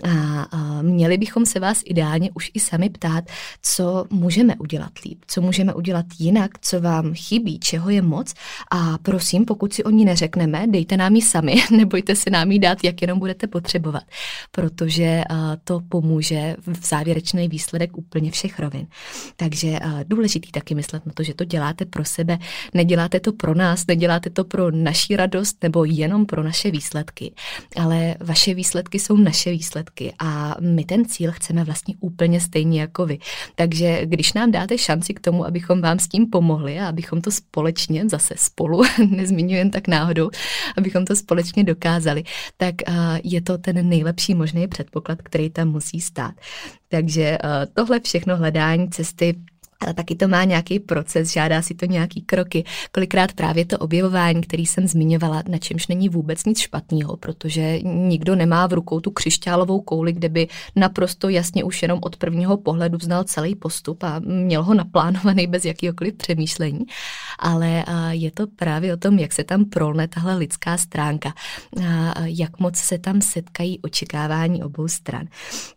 A, 0.03 0.41
a 0.41 0.81
měli 0.81 1.17
bychom 1.17 1.45
se 1.45 1.59
vás 1.59 1.81
ideálně 1.85 2.29
už 2.33 2.51
i 2.53 2.59
sami 2.59 2.89
ptát, 2.89 3.23
co 3.61 4.05
můžeme 4.09 4.55
udělat 4.55 4.91
líp, 5.05 5.19
co 5.27 5.41
můžeme 5.41 5.73
udělat 5.73 6.05
jinak, 6.19 6.51
co 6.61 6.81
vám 6.81 7.13
chybí, 7.13 7.59
čeho 7.59 7.89
je 7.89 8.01
moc. 8.01 8.33
A 8.71 8.97
prosím, 8.97 9.45
pokud 9.45 9.73
si 9.73 9.83
o 9.83 9.89
ní 9.89 10.05
neřekneme, 10.05 10.67
dejte 10.67 10.97
nám 10.97 11.15
ji 11.15 11.21
sami, 11.21 11.55
nebojte 11.71 12.15
se 12.15 12.29
nám 12.29 12.51
ji 12.51 12.59
dát, 12.59 12.83
jak 12.83 13.01
jenom 13.01 13.19
budete 13.19 13.47
potřebovat, 13.47 14.03
protože 14.51 15.23
to 15.63 15.81
pomůže 15.89 16.55
v 16.67 16.87
závěrečný 16.87 17.47
výsledek 17.47 17.97
úplně 17.97 18.31
všech 18.31 18.59
rovin. 18.59 18.87
Takže 19.35 19.79
důležitý 20.03 20.51
taky 20.51 20.75
myslet 20.75 21.05
na 21.05 21.11
to, 21.15 21.23
že 21.23 21.33
to 21.33 21.45
děláte 21.45 21.85
pro 21.85 22.05
sebe, 22.05 22.37
neděláte 22.73 23.19
to 23.19 23.33
pro 23.33 23.55
nás, 23.55 23.87
neděláte 23.87 24.29
to 24.29 24.43
pro 24.43 24.71
naší 24.71 25.15
radost 25.15 25.63
nebo 25.63 25.85
jenom 25.85 26.25
pro 26.25 26.43
naše 26.43 26.71
výsledky 26.71 27.08
výsledky, 27.09 27.33
ale 27.75 28.15
vaše 28.19 28.53
výsledky 28.53 28.99
jsou 28.99 29.17
naše 29.17 29.51
výsledky 29.51 30.13
a 30.19 30.55
my 30.59 30.85
ten 30.85 31.05
cíl 31.05 31.31
chceme 31.31 31.63
vlastně 31.63 31.95
úplně 31.99 32.41
stejně 32.41 32.81
jako 32.81 33.05
vy. 33.05 33.19
Takže 33.55 34.05
když 34.05 34.33
nám 34.33 34.51
dáte 34.51 34.77
šanci 34.77 35.13
k 35.13 35.19
tomu, 35.19 35.45
abychom 35.45 35.81
vám 35.81 35.99
s 35.99 36.07
tím 36.07 36.29
pomohli 36.29 36.79
a 36.79 36.89
abychom 36.89 37.21
to 37.21 37.31
společně, 37.31 38.09
zase 38.09 38.33
spolu, 38.37 38.81
nezmiňuji 39.09 39.69
tak 39.69 39.87
náhodou, 39.87 40.29
abychom 40.77 41.05
to 41.05 41.15
společně 41.15 41.63
dokázali, 41.63 42.23
tak 42.57 42.75
je 43.23 43.41
to 43.41 43.57
ten 43.57 43.89
nejlepší 43.89 44.35
možný 44.35 44.67
předpoklad, 44.67 45.21
který 45.21 45.49
tam 45.49 45.67
musí 45.67 46.01
stát. 46.01 46.33
Takže 46.87 47.37
tohle 47.73 47.99
všechno 47.99 48.37
hledání 48.37 48.89
cesty 48.89 49.35
ale 49.79 49.93
taky 49.93 50.15
to 50.15 50.27
má 50.27 50.43
nějaký 50.43 50.79
proces, 50.79 51.31
žádá 51.31 51.61
si 51.61 51.75
to 51.75 51.85
nějaký 51.85 52.21
kroky. 52.21 52.63
Kolikrát 52.91 53.33
právě 53.33 53.65
to 53.65 53.77
objevování, 53.77 54.41
který 54.41 54.65
jsem 54.65 54.87
zmiňovala, 54.87 55.43
na 55.49 55.57
čemž 55.57 55.87
není 55.87 56.09
vůbec 56.09 56.45
nic 56.45 56.59
špatného, 56.59 57.17
protože 57.17 57.79
nikdo 57.83 58.35
nemá 58.35 58.67
v 58.67 58.73
rukou 58.73 58.99
tu 58.99 59.11
křišťálovou 59.11 59.81
kouli, 59.81 60.13
kde 60.13 60.29
by 60.29 60.47
naprosto 60.75 61.29
jasně 61.29 61.63
už 61.63 61.81
jenom 61.81 61.99
od 62.01 62.17
prvního 62.17 62.57
pohledu 62.57 62.97
znal 63.01 63.23
celý 63.23 63.55
postup 63.55 64.03
a 64.03 64.19
měl 64.19 64.63
ho 64.63 64.73
naplánovaný 64.73 65.47
bez 65.47 65.65
jakýkoliv 65.65 66.13
přemýšlení. 66.13 66.85
Ale 67.39 67.83
je 68.09 68.31
to 68.31 68.47
právě 68.47 68.93
o 68.93 68.97
tom, 68.97 69.19
jak 69.19 69.33
se 69.33 69.43
tam 69.43 69.65
prolne 69.65 70.07
tahle 70.07 70.35
lidská 70.35 70.77
stránka, 70.77 71.33
a 72.15 72.21
jak 72.25 72.59
moc 72.59 72.75
se 72.75 72.97
tam 72.97 73.21
setkají 73.21 73.79
očekávání 73.81 74.63
obou 74.63 74.87
stran. 74.87 75.27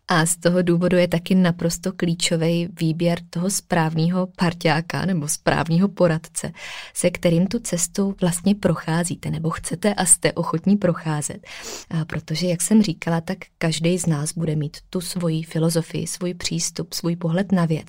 A 0.07 0.25
z 0.25 0.35
toho 0.35 0.61
důvodu 0.61 0.97
je 0.97 1.07
taky 1.07 1.35
naprosto 1.35 1.91
klíčový 1.95 2.69
výběr 2.79 3.19
toho 3.29 3.49
správného 3.49 3.92
správního 3.93 4.27
parťáka 4.35 5.05
nebo 5.05 5.27
správního 5.27 5.87
poradce, 5.87 6.51
se 6.93 7.09
kterým 7.09 7.47
tu 7.47 7.59
cestu 7.59 8.15
vlastně 8.21 8.55
procházíte 8.55 9.31
nebo 9.31 9.49
chcete 9.49 9.93
a 9.93 10.05
jste 10.05 10.33
ochotní 10.33 10.77
procházet. 10.77 11.47
A 11.89 12.05
protože, 12.05 12.47
jak 12.47 12.61
jsem 12.61 12.81
říkala, 12.81 13.21
tak 13.21 13.37
každý 13.57 13.97
z 13.97 14.05
nás 14.05 14.33
bude 14.33 14.55
mít 14.55 14.77
tu 14.89 15.01
svoji 15.01 15.43
filozofii, 15.43 16.07
svůj 16.07 16.33
přístup, 16.33 16.93
svůj 16.93 17.15
pohled 17.15 17.51
na 17.51 17.65
věc. 17.65 17.87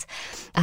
A 0.55 0.63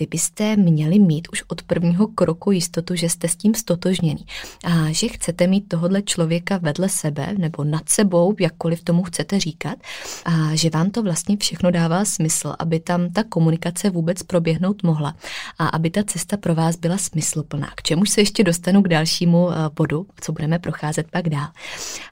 vy 0.00 0.06
byste 0.06 0.56
měli 0.56 0.98
mít 0.98 1.28
už 1.32 1.44
od 1.48 1.62
prvního 1.62 2.06
kroku 2.06 2.50
jistotu, 2.50 2.94
že 2.94 3.08
jste 3.08 3.28
s 3.28 3.36
tím 3.36 3.54
stotožněný 3.54 4.26
a 4.64 4.92
že 4.92 5.08
chcete 5.08 5.46
mít 5.46 5.68
tohodle 5.68 6.02
člověka 6.02 6.58
vedle 6.58 6.88
sebe 6.88 7.34
nebo 7.38 7.64
nad 7.64 7.88
sebou, 7.88 8.34
jakkoliv 8.40 8.84
tomu 8.84 9.02
chcete 9.02 9.40
říkat, 9.40 9.78
a 10.24 10.54
že 10.54 10.70
vám 10.70 10.90
to 10.90 11.02
vlastně 11.02 11.36
všechno 11.36 11.70
dává 11.70 12.04
smysl, 12.04 12.54
aby 12.58 12.80
tam 12.80 13.12
ta 13.12 13.24
komunikace 13.24 13.90
vůbec 13.90 14.22
proběhnout 14.64 14.82
mohla 14.82 15.14
a 15.58 15.68
aby 15.68 15.90
ta 15.90 16.02
cesta 16.04 16.36
pro 16.36 16.54
vás 16.54 16.76
byla 16.76 16.98
smysluplná. 16.98 17.70
K 17.76 17.82
čemuž 17.82 18.10
se 18.10 18.20
ještě 18.20 18.44
dostanu 18.44 18.82
k 18.82 18.88
dalšímu 18.88 19.50
eh, 19.50 19.54
bodu, 19.76 20.06
co 20.20 20.32
budeme 20.32 20.58
procházet 20.58 21.10
pak 21.10 21.28
dál. 21.28 21.48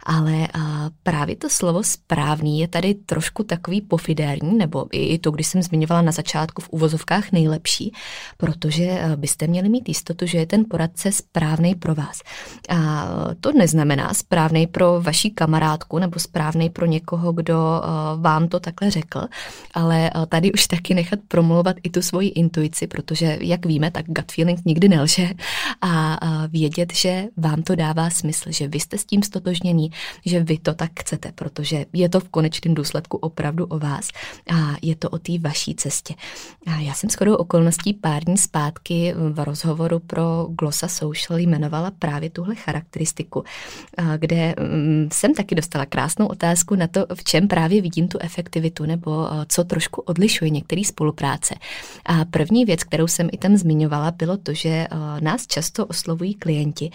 Ale 0.07 0.33
eh, 0.33 0.61
právě 1.03 1.37
to 1.37 1.51
slovo 1.51 1.83
správný 1.83 2.61
je 2.61 2.69
tady 2.69 2.95
trošku 2.95 3.43
takový 3.43 3.81
pofidérní, 3.81 4.59
nebo 4.59 4.87
i 4.93 5.19
to, 5.19 5.31
když 5.31 5.47
jsem 5.47 5.63
zmiňovala 5.63 6.03
na 6.03 6.13
začátku 6.13 6.63
v 6.63 6.69
uvozovkách 6.71 7.33
nejlepší, 7.33 7.93
protože 8.37 8.85
eh, 8.85 9.17
byste 9.17 9.47
měli 9.47 9.69
mít 9.69 9.89
jistotu, 9.89 10.27
že 10.27 10.39
je 10.39 10.47
ten 10.47 10.65
poradce 10.71 11.13
správný 11.13 11.75
pro 11.75 11.95
vás. 11.95 12.21
A 12.69 13.09
to 13.41 13.53
neznamená 13.53 14.15
správný 14.15 14.67
pro 14.67 15.01
vaší 15.01 15.31
kamarádku 15.31 15.99
nebo 15.99 16.21
správný 16.21 16.71
pro 16.71 16.87
někoho, 16.87 17.33
kdo 17.33 17.83
vám 18.17 18.49
to 18.49 18.61
takhle 18.61 18.91
řekl, 18.91 19.21
ale 19.75 20.11
tady 20.29 20.53
už 20.53 20.67
taky 20.67 20.95
nechat 20.95 21.19
promluvat 21.29 21.77
i 21.83 21.91
tu 21.91 22.03
svoji 22.03 22.29
intuici, 22.43 22.87
protože 22.87 23.39
jak 23.41 23.67
víme, 23.67 23.91
tak 23.91 24.07
gut 24.07 24.33
feeling 24.33 24.61
nikdy 24.65 24.89
nelže 24.89 25.29
a 25.83 26.19
vědět, 26.47 26.93
že 26.93 27.25
vám 27.37 27.63
to 27.63 27.75
dává 27.75 28.11
smysl, 28.11 28.53
že 28.53 28.69
vy 28.69 28.81
jste 28.81 28.99
s 28.99 29.05
tím 29.05 29.23
stotožnění, 29.23 29.91
že 30.27 30.41
vy 30.41 30.59
to 30.59 30.75
tak 30.75 30.91
chcete, 31.01 31.33
protože 31.35 31.87
je 31.93 32.09
to 32.09 32.21
v 32.21 32.29
konečném 32.29 32.75
důsledku 32.75 33.17
opravdu 33.17 33.65
o 33.67 33.79
vás 33.79 34.09
a 34.55 34.77
je 34.83 34.97
to 34.97 35.11
o 35.11 35.19
té 35.19 35.33
vaší 35.39 35.75
cestě. 35.75 36.15
A 36.67 36.79
já 36.79 36.95
jsem 36.95 37.11
shodou 37.11 37.35
okolností 37.35 37.95
pár 37.95 38.25
dní 38.25 38.39
zpátky 38.39 39.15
v 39.17 39.45
rozhovoru 39.45 39.99
pro 39.99 40.47
Glossa 40.51 40.89
Social 40.89 41.39
jmenovala 41.39 41.91
právě 41.99 42.31
tuhle 42.31 42.55
charakteristiku, 42.55 43.45
kde 44.17 44.55
mm, 44.61 45.09
jsem 45.13 45.35
taky 45.35 45.55
dostala 45.55 45.87
krásnou 45.87 46.27
otázku 46.27 46.75
na 46.75 46.87
to, 46.87 47.07
v 47.15 47.25
čem 47.25 47.49
právě 47.49 47.83
vidím 47.83 48.09
tu 48.09 48.19
efektivitu 48.21 48.87
nebo 48.87 49.29
co 49.49 49.65
trošku 49.65 50.01
odlišuje 50.01 50.51
některé 50.51 50.83
spolupráce. 50.85 51.55
A 52.07 52.25
první 52.25 52.65
věc, 52.65 52.85
kterou 52.85 53.07
jsem 53.07 53.29
i 53.33 53.39
tam 53.39 53.57
zmiňovala, 53.57 54.11
bylo 54.11 54.37
to, 54.37 54.55
že 54.55 54.87
nás 55.21 55.47
často 55.47 55.72
oslovují 55.79 56.35
klienti, 56.35 56.91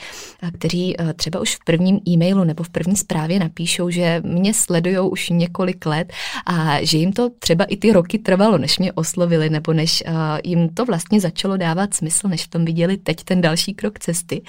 kteří 0.53 0.95
třeba 1.15 1.39
už 1.39 1.55
v 1.55 1.63
prvním 1.65 1.99
e-mailu 2.07 2.43
nebo 2.43 2.63
v 2.63 2.69
první 2.69 2.95
zprávě 2.95 3.39
napíšou, 3.39 3.89
že 3.89 4.21
mě 4.25 4.53
sledují 4.53 4.99
už 4.99 5.29
několik 5.29 5.85
let 5.85 6.13
a 6.45 6.77
že 6.81 6.97
jim 6.97 7.13
to 7.13 7.29
třeba 7.39 7.65
i 7.65 7.77
ty 7.77 7.91
roky 7.91 8.19
trvalo, 8.19 8.57
než 8.57 8.79
mě 8.79 8.93
oslovili, 8.93 9.49
nebo 9.49 9.73
než 9.73 10.03
jim 10.43 10.69
to 10.69 10.85
vlastně 10.85 11.21
začalo 11.21 11.57
dávat 11.57 11.93
smysl, 11.93 12.27
než 12.27 12.43
v 12.43 12.47
tom 12.47 12.65
viděli 12.65 12.97
teď 12.97 13.23
ten 13.23 13.41
další 13.41 13.73
krok 13.73 13.99
cesty. 13.99 14.41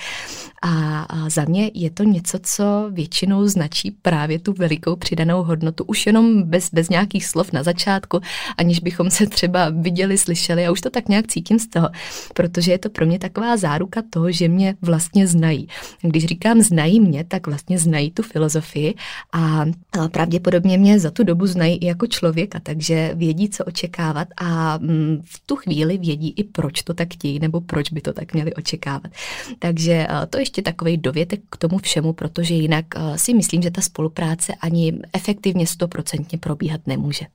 A 0.63 1.07
za 1.29 1.45
mě 1.45 1.71
je 1.75 1.91
to 1.91 2.03
něco, 2.03 2.39
co 2.43 2.89
většinou 2.91 3.47
značí 3.47 3.91
právě 3.91 4.39
tu 4.39 4.53
velikou 4.53 4.97
přidanou 4.97 5.43
hodnotu, 5.43 5.85
už 5.85 6.07
jenom 6.07 6.43
bez, 6.43 6.71
bez 6.73 6.89
nějakých 6.89 7.27
slov 7.27 7.53
na 7.53 7.63
začátku, 7.63 8.21
aniž 8.59 8.81
bychom 8.81 9.11
se 9.11 9.27
třeba 9.27 9.71
viděli, 9.71 10.19
slyšeli 10.19 10.67
a 10.67 10.71
už 10.71 10.81
to 10.81 10.91
tak 10.91 11.09
nějak 11.09 11.27
cítím 11.27 11.59
z 11.59 11.69
toho, 11.69 11.89
protože 12.35 12.73
je 12.73 12.79
to 12.79 12.91
pro 12.91 13.07
mě 13.07 13.19
taková 13.19 13.57
záruka 13.57 14.03
toho, 14.11 14.18
že 14.31 14.49
mě 14.49 14.77
vlastně 14.83 15.27
znají. 15.27 15.69
Když 16.03 16.25
říkám 16.25 16.63
znají 16.63 17.01
mě, 17.01 17.25
tak 17.25 17.47
vlastně 17.47 17.79
znají 17.79 18.11
tu 18.11 18.23
filozofii 18.23 18.95
a 19.33 19.65
pravděpodobně 20.13 20.79
mě 20.79 21.01
za 21.01 21.11
tu 21.11 21.25
dobu 21.25 21.47
znají 21.47 21.77
i 21.77 21.87
jako 21.87 22.07
člověka, 22.07 22.61
takže 22.63 23.13
vědí, 23.15 23.49
co 23.49 23.65
očekávat 23.65 24.29
a 24.37 24.79
mm, 24.79 25.23
v 25.25 25.43
tu 25.47 25.57
chvíli 25.57 25.99
vědí 25.99 26.35
i 26.37 26.45
proč 26.45 26.83
to 26.83 26.95
tak 26.95 27.15
chtějí 27.15 27.39
nebo 27.39 27.61
proč 27.61 27.93
by 27.93 28.01
to 28.01 28.13
tak 28.13 28.35
měli 28.35 28.55
očekávat. 28.55 29.11
Takže 29.59 30.07
to 30.31 30.39
ještě 30.39 30.63
takový 30.63 30.97
dovětek 30.97 31.41
k 31.51 31.57
tomu 31.57 31.79
všemu, 31.79 32.13
protože 32.13 32.55
jinak 32.55 32.85
si 33.17 33.35
myslím, 33.35 33.63
že 33.63 33.71
ta 33.71 33.81
spolupráce 33.81 34.55
ani 34.61 34.99
efektivně 35.13 35.67
stoprocentně 35.67 36.39
probíhat 36.39 36.81
nemůže. 36.87 37.27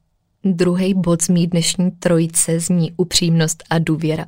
Druhý 0.43 0.93
bod 0.93 1.21
z 1.21 1.29
mý 1.29 1.47
dnešní 1.47 1.91
trojice 1.91 2.59
zní 2.59 2.91
upřímnost 2.97 3.63
a 3.69 3.79
důvěra. 3.79 4.25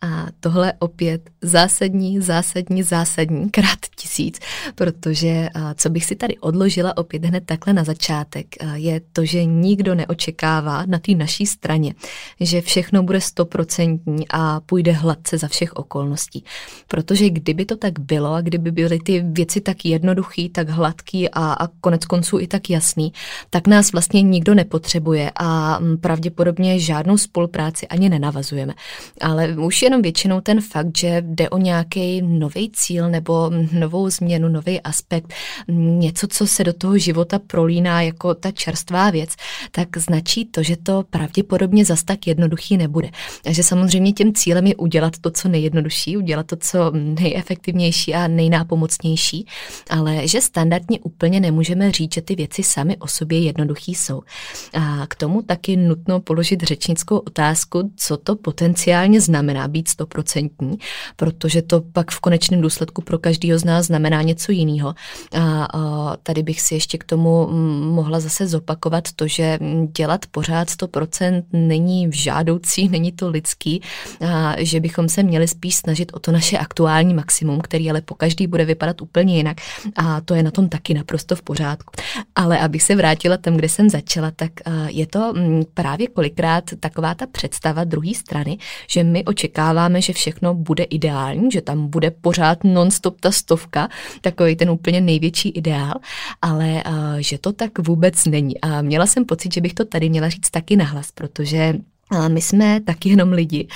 A 0.00 0.26
tohle 0.40 0.72
opět 0.78 1.30
zásadní, 1.42 2.20
zásadní, 2.20 2.82
zásadní, 2.82 3.50
krát 3.50 3.78
tisíc, 3.96 4.38
protože 4.74 5.48
co 5.74 5.90
bych 5.90 6.04
si 6.04 6.16
tady 6.16 6.38
odložila 6.38 6.96
opět 6.96 7.24
hned 7.24 7.44
takhle 7.46 7.72
na 7.72 7.84
začátek, 7.84 8.46
je 8.74 9.00
to, 9.12 9.24
že 9.24 9.44
nikdo 9.44 9.94
neočekává 9.94 10.86
na 10.86 10.98
té 10.98 11.12
naší 11.12 11.46
straně, 11.46 11.94
že 12.40 12.60
všechno 12.60 13.02
bude 13.02 13.20
stoprocentní 13.20 14.26
a 14.30 14.60
půjde 14.60 14.92
hladce 14.92 15.38
za 15.38 15.48
všech 15.48 15.72
okolností. 15.72 16.44
Protože 16.88 17.30
kdyby 17.30 17.64
to 17.64 17.76
tak 17.76 17.98
bylo 17.98 18.34
a 18.34 18.40
kdyby 18.40 18.70
byly 18.72 18.98
ty 18.98 19.24
věci 19.26 19.60
tak 19.60 19.84
jednoduchý, 19.84 20.48
tak 20.48 20.68
hladký 20.68 21.28
a, 21.30 21.52
a 21.52 21.66
konec 21.80 22.04
konců 22.04 22.38
i 22.38 22.46
tak 22.46 22.70
jasný, 22.70 23.12
tak 23.50 23.66
nás 23.66 23.92
vlastně 23.92 24.22
nikdo 24.22 24.54
nepotřebuje 24.54 25.30
a 25.36 25.78
pravděpodobně 26.00 26.78
žádnou 26.78 27.18
spolupráci 27.18 27.86
ani 27.88 28.08
nenavazujeme. 28.08 28.74
Ale 29.20 29.48
už 29.48 29.82
jenom 29.84 30.02
většinou 30.02 30.40
ten 30.40 30.60
fakt, 30.60 30.98
že 30.98 31.22
jde 31.26 31.50
o 31.50 31.58
nějaký 31.58 32.22
nový 32.22 32.70
cíl 32.74 33.10
nebo 33.10 33.50
novou 33.72 34.10
změnu, 34.10 34.48
nový 34.48 34.80
aspekt, 34.80 35.34
něco, 35.68 36.26
co 36.26 36.46
se 36.46 36.64
do 36.64 36.72
toho 36.72 36.98
života 36.98 37.38
prolíná 37.38 38.02
jako 38.02 38.34
ta 38.34 38.50
čerstvá 38.50 39.10
věc, 39.10 39.30
tak 39.70 39.96
značí 39.96 40.44
to, 40.44 40.62
že 40.62 40.76
to 40.76 41.04
pravděpodobně 41.10 41.84
zas 41.84 42.04
tak 42.04 42.26
jednoduchý 42.26 42.76
nebude. 42.76 43.10
A 43.46 43.52
že 43.52 43.62
samozřejmě 43.62 44.12
tím 44.12 44.34
cílem 44.34 44.66
je 44.66 44.76
udělat 44.76 45.18
to, 45.20 45.30
co 45.30 45.48
nejjednodušší, 45.48 46.16
udělat 46.16 46.46
to, 46.46 46.56
co 46.56 46.90
nejefektivnější 46.94 48.14
a 48.14 48.28
nejnápomocnější, 48.28 49.46
ale 49.90 50.28
že 50.28 50.40
standardně 50.40 51.00
úplně 51.00 51.40
nemůžeme 51.40 51.92
říct, 51.92 52.14
že 52.14 52.22
ty 52.22 52.34
věci 52.34 52.62
sami 52.62 52.96
o 52.96 53.06
sobě 53.08 53.38
jednoduchý 53.38 53.94
jsou. 53.94 54.22
A 54.72 55.06
k 55.06 55.14
tomu 55.14 55.42
taky 55.42 55.76
nutno 55.76 56.20
položit 56.20 56.62
řečnickou 56.62 57.16
otázku, 57.18 57.92
co 57.96 58.16
to 58.16 58.36
potenciálně 58.36 59.20
znamená 59.20 59.68
být 59.74 59.88
stoprocentní, 59.88 60.78
protože 61.16 61.62
to 61.62 61.80
pak 61.80 62.10
v 62.10 62.20
konečném 62.20 62.60
důsledku 62.60 63.02
pro 63.02 63.18
každého 63.18 63.58
z 63.58 63.64
nás 63.64 63.86
znamená 63.86 64.22
něco 64.22 64.52
jiného. 64.52 64.94
A, 65.34 65.64
a 65.64 66.16
tady 66.22 66.42
bych 66.42 66.60
si 66.60 66.74
ještě 66.74 66.98
k 66.98 67.04
tomu 67.04 67.48
mohla 67.90 68.20
zase 68.20 68.46
zopakovat 68.46 69.12
to, 69.16 69.26
že 69.26 69.58
dělat 69.96 70.26
pořád 70.30 70.68
100% 70.68 71.42
není 71.52 72.08
žádoucí, 72.12 72.88
není 72.94 73.12
to 73.12 73.30
lidský, 73.30 73.82
a 74.22 74.54
že 74.58 74.80
bychom 74.80 75.08
se 75.08 75.22
měli 75.22 75.48
spíš 75.48 75.76
snažit 75.76 76.12
o 76.14 76.18
to 76.18 76.32
naše 76.32 76.58
aktuální 76.58 77.14
maximum, 77.14 77.60
který 77.60 77.90
ale 77.90 78.00
po 78.00 78.14
každý 78.14 78.46
bude 78.46 78.64
vypadat 78.64 79.02
úplně 79.02 79.36
jinak 79.36 79.56
a 79.96 80.20
to 80.20 80.34
je 80.34 80.42
na 80.42 80.50
tom 80.50 80.68
taky 80.68 80.94
naprosto 80.94 81.36
v 81.36 81.42
pořádku. 81.42 81.92
Ale 82.34 82.58
abych 82.58 82.82
se 82.82 82.94
vrátila 82.96 83.36
tam, 83.36 83.56
kde 83.56 83.68
jsem 83.68 83.90
začala, 83.90 84.30
tak 84.30 84.52
je 84.86 85.06
to 85.06 85.34
právě 85.74 86.08
kolikrát 86.08 86.64
taková 86.80 87.14
ta 87.14 87.26
představa 87.26 87.84
druhé 87.84 88.14
strany, 88.14 88.58
že 88.88 89.04
my 89.04 89.24
očekáváme, 89.24 89.63
očekáváme, 89.64 90.02
že 90.02 90.12
všechno 90.12 90.54
bude 90.54 90.84
ideální, 90.84 91.50
že 91.50 91.60
tam 91.60 91.88
bude 91.88 92.10
pořád 92.10 92.64
non-stop 92.64 93.20
ta 93.20 93.32
stovka, 93.32 93.88
takový 94.20 94.56
ten 94.56 94.70
úplně 94.70 95.00
největší 95.00 95.48
ideál, 95.48 95.94
ale 96.42 96.82
uh, 96.86 97.16
že 97.18 97.38
to 97.38 97.52
tak 97.52 97.78
vůbec 97.78 98.24
není. 98.26 98.60
A 98.60 98.82
měla 98.82 99.06
jsem 99.06 99.24
pocit, 99.24 99.54
že 99.54 99.60
bych 99.60 99.74
to 99.74 99.84
tady 99.84 100.08
měla 100.08 100.28
říct 100.28 100.50
taky 100.50 100.76
nahlas, 100.76 101.12
protože 101.12 101.74
my 102.28 102.42
jsme 102.42 102.80
taky 102.80 103.08
jenom 103.08 103.32
lidi, 103.32 103.68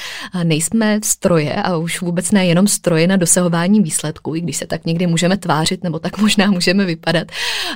nejsme 0.45 1.01
stroje 1.05 1.55
a 1.55 1.77
už 1.77 2.01
vůbec 2.01 2.31
ne 2.31 2.47
jenom 2.47 2.67
stroje 2.67 3.07
na 3.07 3.17
dosahování 3.17 3.83
výsledků, 3.83 4.37
i 4.37 4.41
když 4.41 4.57
se 4.57 4.67
tak 4.67 4.87
někdy 4.87 5.07
můžeme 5.07 5.37
tvářit, 5.37 5.85
nebo 5.85 5.99
tak 5.99 6.19
možná 6.19 6.51
můžeme 6.51 6.85
vypadat. 6.85 7.29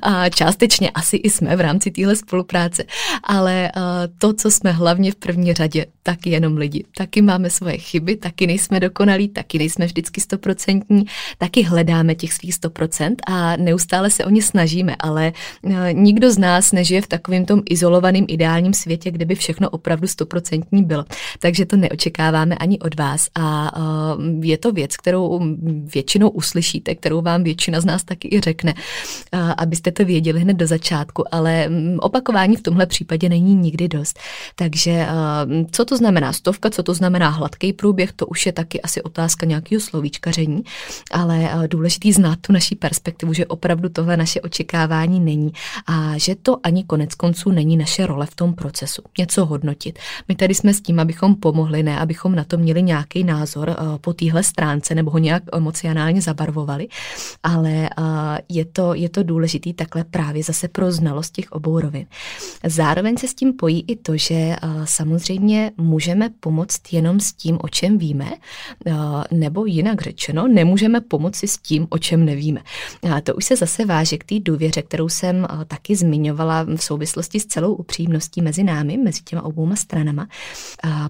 A 0.02 0.28
částečně 0.28 0.90
asi 0.90 1.16
i 1.16 1.30
jsme 1.30 1.56
v 1.56 1.60
rámci 1.60 1.90
téhle 1.90 2.16
spolupráce, 2.16 2.84
ale 3.24 3.72
to, 4.18 4.32
co 4.32 4.50
jsme 4.50 4.72
hlavně 4.72 5.12
v 5.12 5.16
první 5.16 5.54
řadě, 5.54 5.86
taky 6.02 6.30
jenom 6.30 6.56
lidi. 6.56 6.84
Taky 6.96 7.22
máme 7.22 7.50
svoje 7.50 7.78
chyby, 7.78 8.16
taky 8.16 8.46
nejsme 8.46 8.80
dokonalí, 8.80 9.28
taky 9.28 9.58
nejsme 9.58 9.86
vždycky 9.86 10.20
stoprocentní, 10.20 11.04
taky 11.38 11.62
hledáme 11.62 12.14
těch 12.14 12.32
svých 12.32 12.54
100% 12.54 13.14
a 13.26 13.56
neustále 13.56 14.10
se 14.10 14.24
o 14.24 14.30
ně 14.30 14.42
snažíme, 14.42 14.96
ale 14.98 15.32
nikdo 15.92 16.30
z 16.32 16.38
nás 16.38 16.72
nežije 16.72 17.02
v 17.02 17.06
takovém 17.06 17.44
tom 17.44 17.62
izolovaném 17.70 18.24
ideálním 18.28 18.74
světě, 18.74 19.10
kde 19.10 19.24
by 19.24 19.34
všechno 19.34 19.70
opravdu 19.70 20.06
100% 20.06 20.51
stoprocentní 20.52 20.84
bylo. 20.84 21.04
Takže 21.38 21.66
to 21.66 21.76
neočekáváme 21.76 22.54
ani 22.54 22.78
od 22.78 22.94
vás 22.98 23.28
a 23.34 23.72
je 24.40 24.58
to 24.58 24.72
věc, 24.72 24.96
kterou 24.96 25.40
většinou 25.94 26.28
uslyšíte, 26.28 26.94
kterou 26.94 27.22
vám 27.22 27.42
většina 27.42 27.80
z 27.80 27.84
nás 27.84 28.04
taky 28.04 28.28
i 28.32 28.40
řekne, 28.40 28.74
abyste 29.56 29.92
to 29.92 30.04
věděli 30.04 30.40
hned 30.40 30.54
do 30.54 30.66
začátku, 30.66 31.34
ale 31.34 31.68
opakování 31.98 32.56
v 32.56 32.62
tomhle 32.62 32.86
případě 32.86 33.28
není 33.28 33.54
nikdy 33.54 33.88
dost. 33.88 34.18
Takže 34.56 35.06
co 35.70 35.84
to 35.84 35.96
znamená 35.96 36.32
stovka, 36.32 36.70
co 36.70 36.82
to 36.82 36.94
znamená 36.94 37.28
hladký 37.28 37.72
průběh, 37.72 38.12
to 38.12 38.26
už 38.26 38.46
je 38.46 38.52
taky 38.52 38.82
asi 38.82 39.02
otázka 39.02 39.46
nějakého 39.46 39.80
slovíčkaření, 39.80 40.62
ale 41.10 41.50
důležitý 41.66 42.12
znát 42.12 42.38
tu 42.40 42.52
naší 42.52 42.74
perspektivu, 42.74 43.32
že 43.32 43.46
opravdu 43.46 43.88
tohle 43.88 44.16
naše 44.16 44.40
očekávání 44.40 45.20
není 45.20 45.52
a 45.86 46.18
že 46.18 46.34
to 46.34 46.56
ani 46.62 46.84
konec 46.84 47.14
konců 47.14 47.50
není 47.50 47.76
naše 47.76 48.06
role 48.06 48.26
v 48.26 48.34
tom 48.34 48.54
procesu. 48.54 49.02
Něco 49.18 49.46
hodnotit. 49.46 49.98
My 50.32 50.36
tady 50.36 50.54
jsme 50.54 50.74
s 50.74 50.80
tím, 50.80 51.00
abychom 51.00 51.34
pomohli, 51.34 51.82
ne 51.82 51.98
abychom 51.98 52.34
na 52.34 52.44
to 52.44 52.58
měli 52.58 52.82
nějaký 52.82 53.24
názor 53.24 53.76
po 54.00 54.12
téhle 54.12 54.42
stránce 54.42 54.94
nebo 54.94 55.10
ho 55.10 55.18
nějak 55.18 55.42
emocionálně 55.52 56.22
zabarvovali, 56.22 56.88
ale 57.42 57.90
je 58.48 58.64
to, 58.64 58.94
je 58.94 59.08
to 59.08 59.22
důležitý 59.22 59.72
takhle 59.72 60.04
právě 60.04 60.42
zase 60.42 60.68
pro 60.68 60.92
znalost 60.92 61.30
těch 61.30 61.52
obou 61.52 61.80
rovin. 61.80 62.06
Zároveň 62.66 63.16
se 63.16 63.28
s 63.28 63.34
tím 63.34 63.52
pojí 63.52 63.84
i 63.88 63.96
to, 63.96 64.16
že 64.16 64.56
samozřejmě 64.84 65.72
můžeme 65.76 66.30
pomoct 66.40 66.92
jenom 66.92 67.20
s 67.20 67.32
tím, 67.32 67.58
o 67.62 67.68
čem 67.68 67.98
víme, 67.98 68.32
nebo 69.30 69.66
jinak 69.66 70.02
řečeno, 70.02 70.48
nemůžeme 70.48 71.00
pomoci 71.00 71.48
s 71.48 71.58
tím, 71.58 71.86
o 71.90 71.98
čem 71.98 72.24
nevíme. 72.24 72.60
A 73.16 73.20
to 73.20 73.34
už 73.34 73.44
se 73.44 73.56
zase 73.56 73.84
váže 73.84 74.18
k 74.18 74.24
té 74.24 74.40
důvěře, 74.40 74.82
kterou 74.82 75.08
jsem 75.08 75.46
taky 75.66 75.96
zmiňovala 75.96 76.62
v 76.62 76.82
souvislosti 76.84 77.40
s 77.40 77.46
celou 77.46 77.74
upřímností 77.74 78.42
mezi 78.42 78.64
námi, 78.64 78.96
mezi 78.96 79.22
těma 79.22 79.42
obouma 79.42 79.76
stranama, 79.76 80.21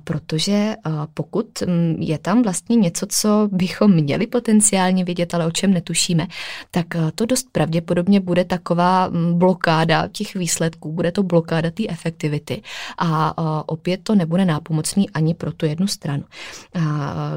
protože 0.04 0.76
pokud 1.14 1.62
je 1.98 2.18
tam 2.18 2.42
vlastně 2.42 2.76
něco, 2.76 3.06
co 3.08 3.48
bychom 3.52 3.92
měli 3.92 4.26
potenciálně 4.26 5.04
vědět, 5.04 5.34
ale 5.34 5.46
o 5.46 5.50
čem 5.50 5.72
netušíme, 5.72 6.26
tak 6.70 6.86
to 7.14 7.26
dost 7.26 7.46
pravděpodobně 7.52 8.20
bude 8.20 8.44
taková 8.44 9.10
blokáda 9.32 10.08
těch 10.12 10.34
výsledků, 10.34 10.92
bude 10.92 11.12
to 11.12 11.22
blokáda 11.22 11.70
té 11.70 11.82
efektivity 11.88 12.62
a 12.98 13.38
opět 13.68 14.00
to 14.02 14.14
nebude 14.14 14.44
nápomocný 14.44 15.10
ani 15.10 15.34
pro 15.34 15.52
tu 15.52 15.66
jednu 15.66 15.86
stranu. 15.86 16.24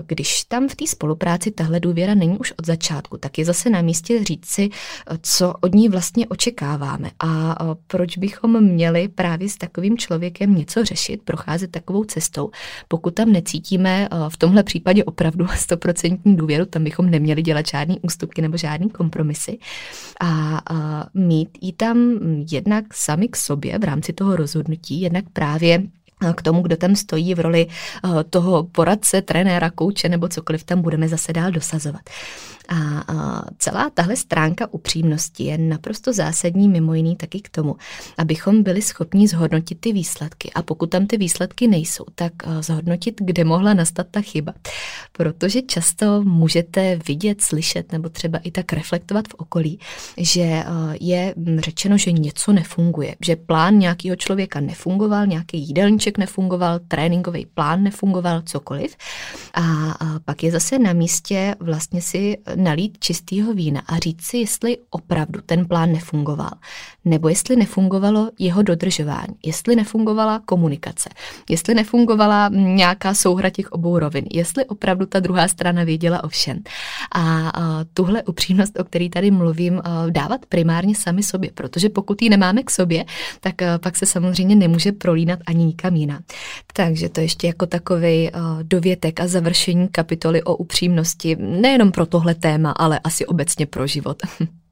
Když 0.07 0.43
tam 0.43 0.67
v 0.67 0.75
té 0.75 0.87
spolupráci 0.87 1.51
tahle 1.51 1.79
důvěra 1.79 2.13
není 2.13 2.37
už 2.37 2.53
od 2.59 2.65
začátku, 2.65 3.17
tak 3.17 3.37
je 3.37 3.45
zase 3.45 3.69
na 3.69 3.81
místě 3.81 4.23
říct 4.23 4.45
si, 4.45 4.69
co 5.21 5.53
od 5.61 5.75
ní 5.75 5.89
vlastně 5.89 6.27
očekáváme 6.27 7.11
a 7.19 7.55
proč 7.87 8.17
bychom 8.17 8.63
měli 8.63 9.07
právě 9.07 9.49
s 9.49 9.57
takovým 9.57 9.97
člověkem 9.97 10.55
něco 10.55 10.85
řešit, 10.85 11.21
procházet 11.23 11.64
takovou 11.67 12.03
cestou. 12.03 12.51
Pokud 12.87 13.15
tam 13.15 13.31
necítíme 13.31 14.09
v 14.29 14.37
tomhle 14.37 14.63
případě 14.63 15.03
opravdu 15.03 15.47
stoprocentní 15.55 16.35
důvěru, 16.35 16.65
tam 16.65 16.83
bychom 16.83 17.09
neměli 17.09 17.41
dělat 17.41 17.67
žádný 17.67 17.99
ústupky 18.01 18.41
nebo 18.41 18.57
žádný 18.57 18.89
kompromisy 18.89 19.57
a 20.21 20.61
mít 21.13 21.57
ji 21.61 21.73
tam 21.73 22.19
jednak 22.51 22.93
sami 22.93 23.27
k 23.27 23.35
sobě 23.35 23.79
v 23.79 23.83
rámci 23.83 24.13
toho 24.13 24.35
rozhodnutí, 24.35 25.01
jednak 25.01 25.25
právě 25.33 25.83
k 26.35 26.41
tomu, 26.41 26.61
kdo 26.61 26.77
tam 26.77 26.95
stojí 26.95 27.35
v 27.35 27.39
roli 27.39 27.67
toho 28.29 28.63
poradce, 28.63 29.21
trenéra, 29.21 29.69
kouče 29.69 30.09
nebo 30.09 30.27
cokoliv 30.27 30.63
tam 30.63 30.81
budeme 30.81 31.07
zase 31.07 31.33
dál 31.33 31.51
dosazovat. 31.51 32.01
A, 32.69 33.03
celá 33.57 33.89
tahle 33.93 34.15
stránka 34.15 34.73
upřímnosti 34.73 35.43
je 35.43 35.57
naprosto 35.57 36.13
zásadní 36.13 36.69
mimo 36.69 36.93
jiný 36.93 37.15
taky 37.15 37.41
k 37.41 37.49
tomu, 37.49 37.75
abychom 38.17 38.63
byli 38.63 38.81
schopni 38.81 39.27
zhodnotit 39.27 39.79
ty 39.79 39.93
výsledky. 39.93 40.51
A 40.55 40.61
pokud 40.61 40.89
tam 40.89 41.07
ty 41.07 41.17
výsledky 41.17 41.67
nejsou, 41.67 42.05
tak 42.15 42.33
zhodnotit, 42.59 43.15
kde 43.21 43.43
mohla 43.43 43.73
nastat 43.73 44.07
ta 44.11 44.21
chyba. 44.21 44.53
Protože 45.11 45.61
často 45.61 46.21
můžete 46.21 46.99
vidět, 47.07 47.41
slyšet 47.41 47.91
nebo 47.91 48.09
třeba 48.09 48.37
i 48.37 48.51
tak 48.51 48.73
reflektovat 48.73 49.27
v 49.27 49.33
okolí, 49.33 49.79
že 50.17 50.63
je 51.01 51.33
řečeno, 51.57 51.97
že 51.97 52.11
něco 52.11 52.53
nefunguje, 52.53 53.15
že 53.25 53.35
plán 53.35 53.79
nějakého 53.79 54.15
člověka 54.15 54.59
nefungoval, 54.59 55.27
nějaký 55.27 55.57
jídelníček 55.57 56.04
nefungoval, 56.17 56.79
tréninkový 56.87 57.45
plán 57.45 57.83
nefungoval, 57.83 58.41
cokoliv. 58.41 58.95
A 59.53 59.63
pak 60.25 60.43
je 60.43 60.51
zase 60.51 60.79
na 60.79 60.93
místě 60.93 61.55
vlastně 61.59 62.01
si 62.01 62.37
nalít 62.55 62.97
čistého 62.99 63.53
vína 63.53 63.81
a 63.87 63.97
říct 63.97 64.21
si, 64.21 64.37
jestli 64.37 64.77
opravdu 64.89 65.41
ten 65.45 65.65
plán 65.65 65.91
nefungoval, 65.91 66.51
nebo 67.05 67.29
jestli 67.29 67.55
nefungovalo 67.55 68.29
jeho 68.39 68.61
dodržování, 68.61 69.35
jestli 69.45 69.75
nefungovala 69.75 70.41
komunikace, 70.45 71.09
jestli 71.49 71.75
nefungovala 71.75 72.49
nějaká 72.53 73.13
souhra 73.13 73.49
těch 73.49 73.71
obou 73.71 73.99
rovin, 73.99 74.25
jestli 74.33 74.65
opravdu 74.65 75.05
ta 75.05 75.19
druhá 75.19 75.47
strana 75.47 75.83
věděla 75.83 76.23
o 76.23 76.27
všem. 76.27 76.59
A, 77.11 77.49
a 77.49 77.85
tuhle 77.93 78.23
upřímnost, 78.23 78.79
o 78.79 78.83
který 78.83 79.09
tady 79.09 79.31
mluvím, 79.31 79.81
dávat 80.09 80.45
primárně 80.45 80.95
sami 80.95 81.23
sobě, 81.23 81.51
protože 81.53 81.89
pokud 81.89 82.21
ji 82.21 82.29
nemáme 82.29 82.63
k 82.63 82.71
sobě, 82.71 83.05
tak 83.39 83.55
pak 83.81 83.95
se 83.95 84.05
samozřejmě 84.05 84.55
nemůže 84.55 84.91
prolínat 84.91 85.39
ani 85.45 85.65
nikam 85.65 85.94
jinam. 85.95 86.23
Takže 86.73 87.09
to 87.09 87.21
ještě 87.21 87.47
jako 87.47 87.65
takový 87.65 88.31
dovětek 88.63 89.19
a 89.19 89.27
završení 89.27 89.87
kapitoly 89.87 90.43
o 90.43 90.55
upřímnosti, 90.55 91.35
nejenom 91.35 91.91
pro 91.91 92.05
tohle 92.05 92.35
téma, 92.35 92.71
ale 92.71 92.99
asi 92.99 93.25
obecně 93.25 93.65
pro 93.65 93.87
život. 93.87 94.17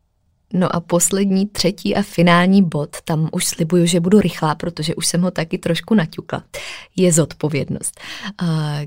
No 0.54 0.76
a 0.76 0.80
poslední, 0.80 1.48
třetí 1.48 1.96
a 1.96 2.02
finální 2.02 2.63
bod, 2.63 2.98
tam 3.06 3.30
už 3.32 3.46
slibuju, 3.46 3.86
že 3.86 4.00
budu 4.00 4.20
rychlá, 4.20 4.56
protože 4.56 4.96
už 4.96 5.08
jsem 5.08 5.22
ho 5.22 5.32
taky 5.32 5.58
trošku 5.58 5.96
naťukla, 5.96 6.44
je 6.96 7.12
zodpovědnost, 7.13 8.00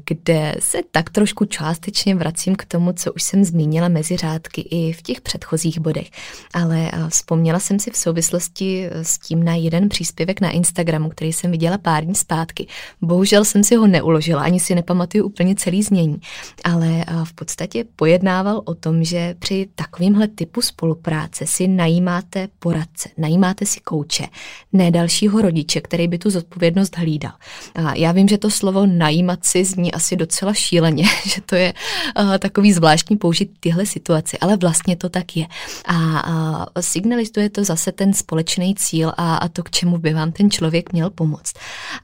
kde 0.06 0.54
se 0.58 0.78
tak 0.90 1.10
trošku 1.10 1.44
částečně 1.44 2.14
vracím 2.14 2.56
k 2.56 2.64
tomu, 2.64 2.92
co 2.92 3.12
už 3.12 3.22
jsem 3.22 3.44
zmínila 3.44 3.88
mezi 3.88 4.16
řádky 4.16 4.60
i 4.60 4.92
v 4.92 5.02
těch 5.02 5.20
předchozích 5.20 5.78
bodech. 5.78 6.10
Ale 6.54 6.90
vzpomněla 7.08 7.58
jsem 7.58 7.78
si 7.78 7.90
v 7.90 7.96
souvislosti 7.96 8.88
s 8.92 9.18
tím 9.18 9.44
na 9.44 9.54
jeden 9.54 9.88
příspěvek 9.88 10.40
na 10.40 10.50
Instagramu, 10.50 11.08
který 11.08 11.32
jsem 11.32 11.50
viděla 11.50 11.78
pár 11.78 12.04
dní 12.04 12.14
zpátky. 12.14 12.66
Bohužel 13.02 13.44
jsem 13.44 13.64
si 13.64 13.76
ho 13.76 13.86
neuložila, 13.86 14.42
ani 14.42 14.60
si 14.60 14.74
nepamatuju 14.74 15.24
úplně 15.24 15.54
celý 15.54 15.82
znění, 15.82 16.20
ale 16.64 17.04
v 17.24 17.32
podstatě 17.32 17.84
pojednával 17.96 18.62
o 18.64 18.74
tom, 18.74 19.04
že 19.04 19.34
při 19.38 19.68
takovémhle 19.74 20.28
typu 20.28 20.62
spolupráce 20.62 21.46
si 21.56 21.68
najímáte 21.68 22.48
poradce, 22.58 23.08
najímáte 23.18 23.66
si 23.66 23.80
kouče, 23.80 24.26
ne 24.72 24.90
dalšího 24.90 25.42
rodiče, 25.42 25.80
který 25.80 26.08
by 26.08 26.18
tu 26.18 26.30
zodpovědnost 26.30 26.96
hlídal. 26.96 27.32
A 27.74 27.94
já 27.94 28.12
vím, 28.12 28.28
že 28.28 28.38
to 28.38 28.50
slovo 28.50 28.86
najímat 28.86 29.44
si 29.44 29.64
zní 29.64 29.92
asi 29.92 30.16
docela 30.16 30.54
šíleně, 30.54 31.04
že 31.24 31.40
to 31.40 31.54
je 31.54 31.72
uh, 32.20 32.38
takový 32.38 32.72
zvláštní 32.72 33.16
použít 33.16 33.50
tyhle 33.60 33.86
situaci, 33.86 34.38
ale 34.38 34.56
vlastně 34.56 34.96
to 34.96 35.08
tak 35.08 35.36
je. 35.36 35.46
A 35.86 36.28
uh, 36.28 36.64
signalizuje 36.80 37.50
to 37.50 37.64
zase 37.64 37.92
ten 37.92 38.12
společný 38.12 38.74
cíl 38.74 39.12
a, 39.16 39.36
a 39.36 39.48
to, 39.48 39.62
k 39.62 39.70
čemu 39.70 39.98
by 39.98 40.14
vám 40.14 40.32
ten 40.32 40.50
člověk 40.50 40.92
měl 40.92 41.10
pomoct. 41.10 41.52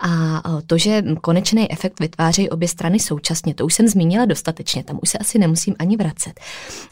A 0.00 0.08
uh, 0.48 0.60
to, 0.66 0.78
že 0.78 1.02
konečný 1.20 1.72
efekt 1.72 2.00
vytvářejí 2.00 2.50
obě 2.50 2.68
strany 2.68 3.00
současně, 3.00 3.54
to 3.54 3.66
už 3.66 3.74
jsem 3.74 3.88
zmínila 3.88 4.24
dostatečně, 4.24 4.84
tam 4.84 4.98
už 5.02 5.10
se 5.10 5.18
asi 5.18 5.38
nemusím 5.38 5.74
ani 5.78 5.96
vracet. 5.96 6.40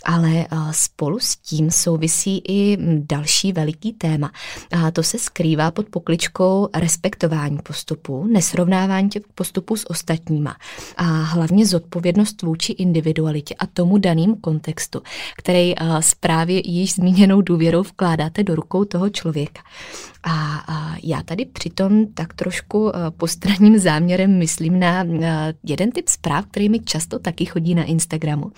Ale 0.04 0.46
uh, 0.52 0.70
spolu 0.70 1.18
s 1.18 1.36
tím 1.36 1.70
souvisí 1.70 2.39
i 2.48 2.76
další 2.98 3.52
veliký 3.52 3.92
téma. 3.92 4.32
A 4.70 4.90
to 4.90 5.02
se 5.02 5.18
skrývá 5.18 5.70
pod 5.70 5.86
pokličkou 5.88 6.68
respektování 6.74 7.58
postupů, 7.62 8.26
nesrovnávání 8.26 9.08
těch 9.08 9.22
postupů 9.34 9.76
s 9.76 9.90
ostatníma 9.90 10.56
a 10.96 11.04
hlavně 11.04 11.66
zodpovědnost 11.66 12.42
vůči 12.42 12.72
individualitě 12.72 13.54
a 13.58 13.66
tomu 13.66 13.98
daným 13.98 14.36
kontextu, 14.36 15.02
který 15.36 15.74
z 16.00 16.14
právě 16.14 16.70
již 16.70 16.94
zmíněnou 16.94 17.40
důvěrou 17.40 17.82
vkládáte 17.82 18.44
do 18.44 18.54
rukou 18.54 18.84
toho 18.84 19.10
člověka. 19.10 19.62
A, 20.22 20.64
a 20.68 20.96
já 21.02 21.22
tady 21.22 21.44
přitom 21.44 22.06
tak 22.06 22.34
trošku 22.34 22.92
postranním 23.16 23.78
záměrem 23.78 24.38
myslím 24.38 24.80
na 24.80 25.04
jeden 25.64 25.92
typ 25.92 26.08
zpráv, 26.08 26.46
který 26.46 26.68
mi 26.68 26.80
často 26.80 27.18
taky 27.18 27.44
chodí 27.44 27.74
na 27.74 27.84
Instagramu, 27.84 28.52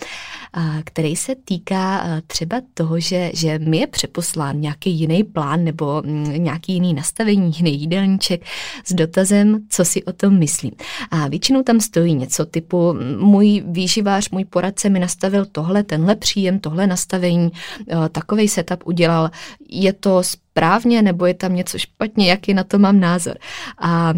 který 0.85 1.16
se 1.16 1.35
týká 1.35 2.05
třeba 2.27 2.61
toho, 2.75 3.01
že, 3.01 3.31
že 3.35 3.59
my 3.72 3.78
je 3.78 3.87
přeposlán 3.87 4.61
nějaký 4.61 4.90
jiný 4.90 5.24
plán 5.24 5.64
nebo 5.64 6.02
mm, 6.04 6.44
nějaký 6.44 6.72
jiný 6.72 6.94
nastavení, 6.94 7.52
jiný 7.56 7.80
jídelníček 7.80 8.44
s 8.85 8.94
dotazem, 8.94 9.61
co 9.68 9.85
si 9.85 10.04
o 10.04 10.12
tom 10.12 10.38
myslím. 10.38 10.72
A 11.11 11.28
většinou 11.28 11.62
tam 11.62 11.80
stojí 11.80 12.14
něco 12.14 12.46
typu 12.46 12.94
můj 13.18 13.64
výživář, 13.66 14.30
můj 14.30 14.44
poradce 14.44 14.88
mi 14.88 14.98
nastavil 14.98 15.46
tohle, 15.52 15.82
tenhle 15.82 16.16
příjem, 16.16 16.61
tohle 16.61 16.87
nastavení, 16.87 17.50
e, 17.50 18.08
takový 18.08 18.48
setup 18.48 18.87
udělal, 18.87 19.30
je 19.68 19.92
to 19.92 20.22
správně 20.22 21.02
nebo 21.02 21.26
je 21.26 21.35
tam 21.35 21.56
něco 21.56 21.78
špatně, 21.78 22.30
jaký 22.30 22.54
na 22.54 22.64
to 22.64 22.78
mám 22.78 23.00
názor. 23.00 23.38
A 23.78 24.14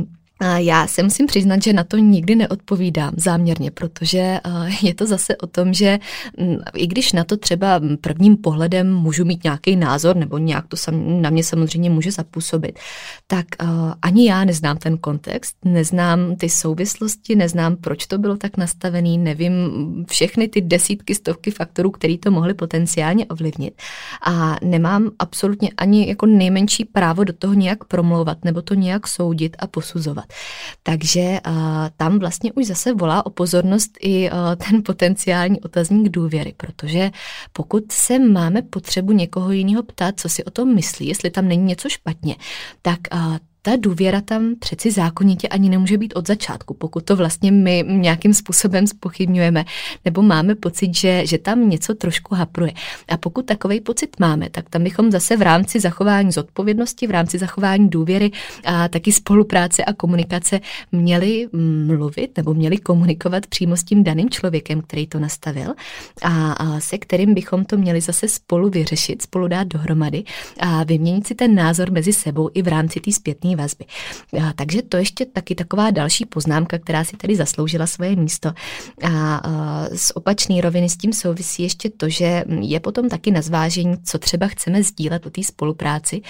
já 0.57 0.87
se 0.87 1.03
musím 1.03 1.27
přiznat, 1.27 1.63
že 1.63 1.73
na 1.73 1.85
to 1.85 1.97
nikdy 1.97 2.35
neodpovídám 2.35 3.15
záměrně, 3.17 3.71
protože 3.71 4.41
je 4.83 4.95
to 4.95 5.07
zase 5.07 5.37
o 5.37 5.47
tom, 5.47 5.75
že 5.75 5.99
mm, 6.39 6.57
i 6.75 6.87
když 6.87 7.13
na 7.13 7.25
to 7.25 7.37
třeba 7.37 7.81
prvním 8.01 8.37
pohledem 8.37 8.95
můžu 8.95 9.25
mít 9.25 9.45
nějaký 9.45 9.77
názor, 9.77 10.17
nebo 10.17 10.39
nějak 10.39 10.65
to 10.69 10.77
na 10.93 11.31
mě 11.31 11.45
samozřejmě 11.45 11.91
může 11.91 12.11
zapůsobit, 12.11 12.79
tak 13.27 13.47
ani 14.03 14.29
já 14.29 14.45
neznám 14.45 14.77
ten 14.77 14.99
kontext, 14.99 15.57
neznám 15.65 16.37
ty 16.37 16.49
souvislosti, 16.49 17.37
neznám, 17.37 17.77
proč 17.77 18.07
to 18.07 18.19
bylo 18.19 18.37
tak 18.37 18.57
nastavený, 18.57 19.19
nevím 19.19 19.53
všechny 20.11 20.49
ty 20.49 20.61
desítky, 20.61 21.15
stovky 21.15 21.51
faktorů, 21.51 21.91
který 21.91 22.19
to 22.19 22.31
mohly 22.31 22.55
potenciálně 22.55 23.27
ovlivnit. 23.27 23.75
A 24.27 24.57
nemám 24.63 25.11
absolutně 25.19 25.71
ani 25.77 26.09
jako 26.09 26.27
nejmenší 26.27 26.85
právo 26.85 27.25
do 27.25 27.33
toho 27.33 27.55
nějak 27.55 27.85
promlouvat 27.85 28.45
nebo 28.45 28.63
to 28.63 28.75
nějak 28.75 29.09
soudit 29.09 29.57
a 29.59 29.67
posuzovat. 29.67 30.25
Takže 30.83 31.41
tam 31.97 32.19
vlastně 32.19 32.53
už 32.53 32.67
zase 32.67 32.95
volá 32.95 33.27
o 33.27 33.31
pozornost 33.31 33.91
i 34.03 34.31
ten 34.69 34.83
potenciální 34.83 35.61
otazník 35.61 36.09
důvěry, 36.09 36.55
protože 36.57 37.11
pokud 37.53 37.93
se 37.93 38.19
máme 38.19 38.63
potřebu 38.63 39.13
někoho 39.13 39.53
jiného 39.53 39.83
ptát, 39.83 40.21
co 40.21 40.29
si 40.29 40.45
o 40.45 40.51
tom 40.51 40.75
myslí, 40.75 41.07
jestli 41.07 41.31
tam 41.31 41.49
není 41.49 41.63
něco 41.65 41.89
špatně, 41.89 42.37
tak 42.83 42.99
ta 43.67 43.77
důvěra 43.77 44.21
tam 44.21 44.55
přeci 44.59 44.91
zákonitě 44.91 45.49
ani 45.49 45.69
nemůže 45.69 45.99
být 45.99 46.13
od 46.17 46.27
začátku, 46.27 46.75
pokud 46.75 47.05
to 47.05 47.17
vlastně 47.17 47.53
my 47.53 47.85
nějakým 47.89 48.35
způsobem 48.35 48.87
spochybňujeme, 48.87 49.65
nebo 50.05 50.23
máme 50.23 50.55
pocit, 50.55 50.97
že, 50.97 51.27
že 51.27 51.39
tam 51.39 51.71
něco 51.71 51.95
trošku 51.95 52.35
hapruje. 52.35 52.73
A 53.09 53.17
pokud 53.17 53.47
takový 53.47 53.81
pocit 53.81 54.21
máme, 54.21 54.51
tak 54.51 54.71
tam 54.71 54.85
bychom 54.85 55.11
zase 55.11 55.37
v 55.37 55.43
rámci 55.43 55.81
zachování 55.81 56.33
zodpovědnosti, 56.33 57.07
v 57.07 57.11
rámci 57.11 57.39
zachování 57.39 57.89
důvěry 57.89 58.31
a 58.65 58.89
taky 58.89 59.13
spolupráce 59.13 59.85
a 59.85 59.93
komunikace 59.93 60.61
měli 60.93 61.49
mluvit 61.87 62.37
nebo 62.37 62.55
měli 62.55 62.77
komunikovat 62.77 63.47
přímo 63.47 63.77
s 63.77 63.85
tím 63.85 64.05
daným 64.05 64.31
člověkem, 64.31 64.81
který 64.81 65.07
to 65.07 65.19
nastavil 65.19 65.75
a, 66.23 66.53
a 66.53 66.81
se 66.81 66.99
kterým 66.99 67.35
bychom 67.35 67.65
to 67.65 67.77
měli 67.77 68.01
zase 68.01 68.29
spolu 68.29 68.71
vyřešit, 68.71 69.23
spolu 69.23 69.49
dát 69.49 69.67
dohromady 69.67 70.25
a 70.61 70.85
vyměnit 70.85 71.27
si 71.27 71.35
ten 71.35 71.55
názor 71.55 71.91
mezi 71.91 72.13
sebou 72.13 72.51
i 72.55 72.63
v 72.63 72.69
rámci 72.69 73.01
té 73.01 73.13
zpětné 73.13 73.54
vazby. 73.57 73.85
A, 74.43 74.53
takže 74.53 74.83
to 74.83 74.97
ještě 74.97 75.27
taky 75.27 75.55
taková 75.55 75.91
další 75.91 76.27
poznámka, 76.27 76.79
která 76.79 77.05
si 77.05 77.17
tady 77.17 77.37
zasloužila 77.37 77.87
svoje 77.87 78.17
místo. 78.17 78.49
A, 79.03 79.37
a 79.37 79.87
z 79.95 80.13
opačné 80.15 80.61
roviny 80.61 80.89
s 80.89 80.97
tím 80.97 81.13
souvisí 81.13 81.63
ještě 81.63 81.91
to, 81.91 82.09
že 82.09 82.45
je 82.61 82.81
potom 82.81 83.09
taky 83.09 83.31
na 83.31 83.43
zvážení, 83.43 83.97
co 84.05 84.19
třeba 84.19 84.47
chceme 84.47 84.83
sdílet 84.83 85.27
o 85.27 85.31
té 85.31 85.43
spolupráci, 85.43 86.21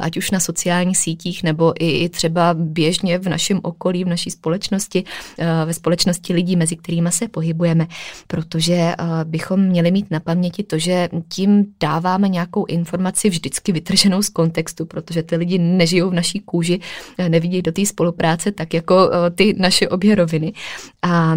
ať 0.00 0.16
už 0.16 0.30
na 0.30 0.40
sociálních 0.40 0.98
sítích 0.98 1.42
nebo 1.42 1.72
i 1.80 2.08
třeba 2.08 2.54
běžně 2.54 3.18
v 3.18 3.28
našem 3.28 3.60
okolí, 3.62 4.04
v 4.04 4.08
naší 4.08 4.30
společnosti, 4.30 5.04
ve 5.64 5.74
společnosti 5.74 6.34
lidí, 6.34 6.56
mezi 6.56 6.76
kterými 6.76 7.12
se 7.12 7.28
pohybujeme, 7.28 7.86
protože 8.26 8.94
bychom 9.24 9.60
měli 9.60 9.90
mít 9.90 10.10
na 10.10 10.20
paměti 10.20 10.62
to, 10.62 10.78
že 10.78 11.08
tím 11.28 11.66
dáváme 11.80 12.28
nějakou 12.28 12.64
informaci 12.64 13.30
vždycky 13.30 13.72
vytrženou 13.72 14.22
z 14.22 14.28
kontextu, 14.28 14.86
protože 14.86 15.22
ty 15.22 15.36
lidi 15.36 15.58
nežijou 15.58 16.10
v 16.10 16.14
naší 16.14 16.40
kůži, 16.40 16.67
nevidí 17.28 17.62
do 17.62 17.72
té 17.72 17.86
spolupráce 17.86 18.52
tak 18.52 18.74
jako 18.74 19.10
ty 19.34 19.54
naše 19.58 19.88
obě 19.88 20.14
roviny. 20.14 20.52
A 21.02 21.36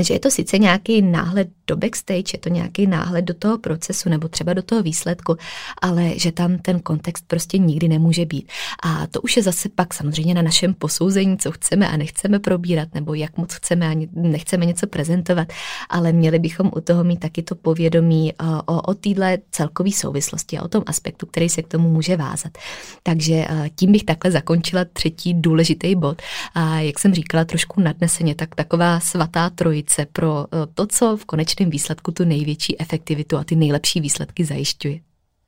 že 0.00 0.14
je 0.14 0.20
to 0.20 0.30
sice 0.30 0.58
nějaký 0.58 1.02
náhled 1.02 1.48
do 1.66 1.76
backstage, 1.76 2.34
je 2.34 2.38
to 2.38 2.48
nějaký 2.48 2.86
náhled 2.86 3.24
do 3.24 3.34
toho 3.34 3.58
procesu 3.58 4.08
nebo 4.08 4.28
třeba 4.28 4.52
do 4.52 4.62
toho 4.62 4.82
výsledku, 4.82 5.36
ale 5.82 6.18
že 6.18 6.32
tam 6.32 6.58
ten 6.58 6.80
kontext 6.80 7.24
prostě 7.26 7.58
nikdy 7.58 7.88
nemůže 7.88 8.26
být. 8.26 8.48
A 8.82 9.06
to 9.06 9.20
už 9.20 9.36
je 9.36 9.42
zase 9.42 9.68
pak 9.68 9.94
samozřejmě 9.94 10.34
na 10.34 10.42
našem 10.42 10.74
posouzení, 10.74 11.38
co 11.38 11.52
chceme 11.52 11.88
a 11.88 11.96
nechceme 11.96 12.38
probírat, 12.38 12.88
nebo 12.94 13.14
jak 13.14 13.36
moc 13.36 13.54
chceme 13.54 13.88
a 13.88 14.08
nechceme 14.12 14.66
něco 14.66 14.86
prezentovat, 14.86 15.52
ale 15.88 16.12
měli 16.12 16.38
bychom 16.38 16.70
u 16.76 16.80
toho 16.80 17.04
mít 17.04 17.20
taky 17.20 17.42
to 17.42 17.54
povědomí 17.54 18.32
eh, 18.32 18.44
o, 18.66 18.82
o 18.82 18.94
téhle 18.94 19.38
celkové 19.50 19.92
souvislosti 19.92 20.58
a 20.58 20.62
o 20.62 20.68
tom 20.68 20.82
aspektu, 20.86 21.26
který 21.26 21.48
se 21.48 21.62
k 21.62 21.68
tomu 21.68 21.90
může 21.90 22.16
vázat. 22.16 22.58
Takže 23.02 23.46
eh, 23.48 23.70
tím 23.76 23.92
bych 23.92 24.04
takhle 24.04 24.30
zakončila 24.30 24.84
třetí 24.92 25.34
důležitý 25.34 25.94
bod. 25.96 26.22
A 26.54 26.80
jak 26.80 26.98
jsem 26.98 27.14
říkala 27.14 27.44
trošku 27.44 27.80
nadneseně, 27.80 28.34
tak 28.34 28.54
taková 28.54 29.00
svatá 29.00 29.50
trojice 29.82 30.06
pro 30.12 30.46
eh, 30.52 30.66
to, 30.74 30.86
co 30.86 31.16
v 31.16 31.24
konečném 31.24 31.70
výsledku 31.70 32.12
tu 32.12 32.24
největší 32.24 32.80
efektivitu 32.80 33.36
a 33.36 33.44
ty 33.44 33.56
nejlepší 33.56 34.00
výsledky 34.00 34.44
zajišťuje. 34.44 35.00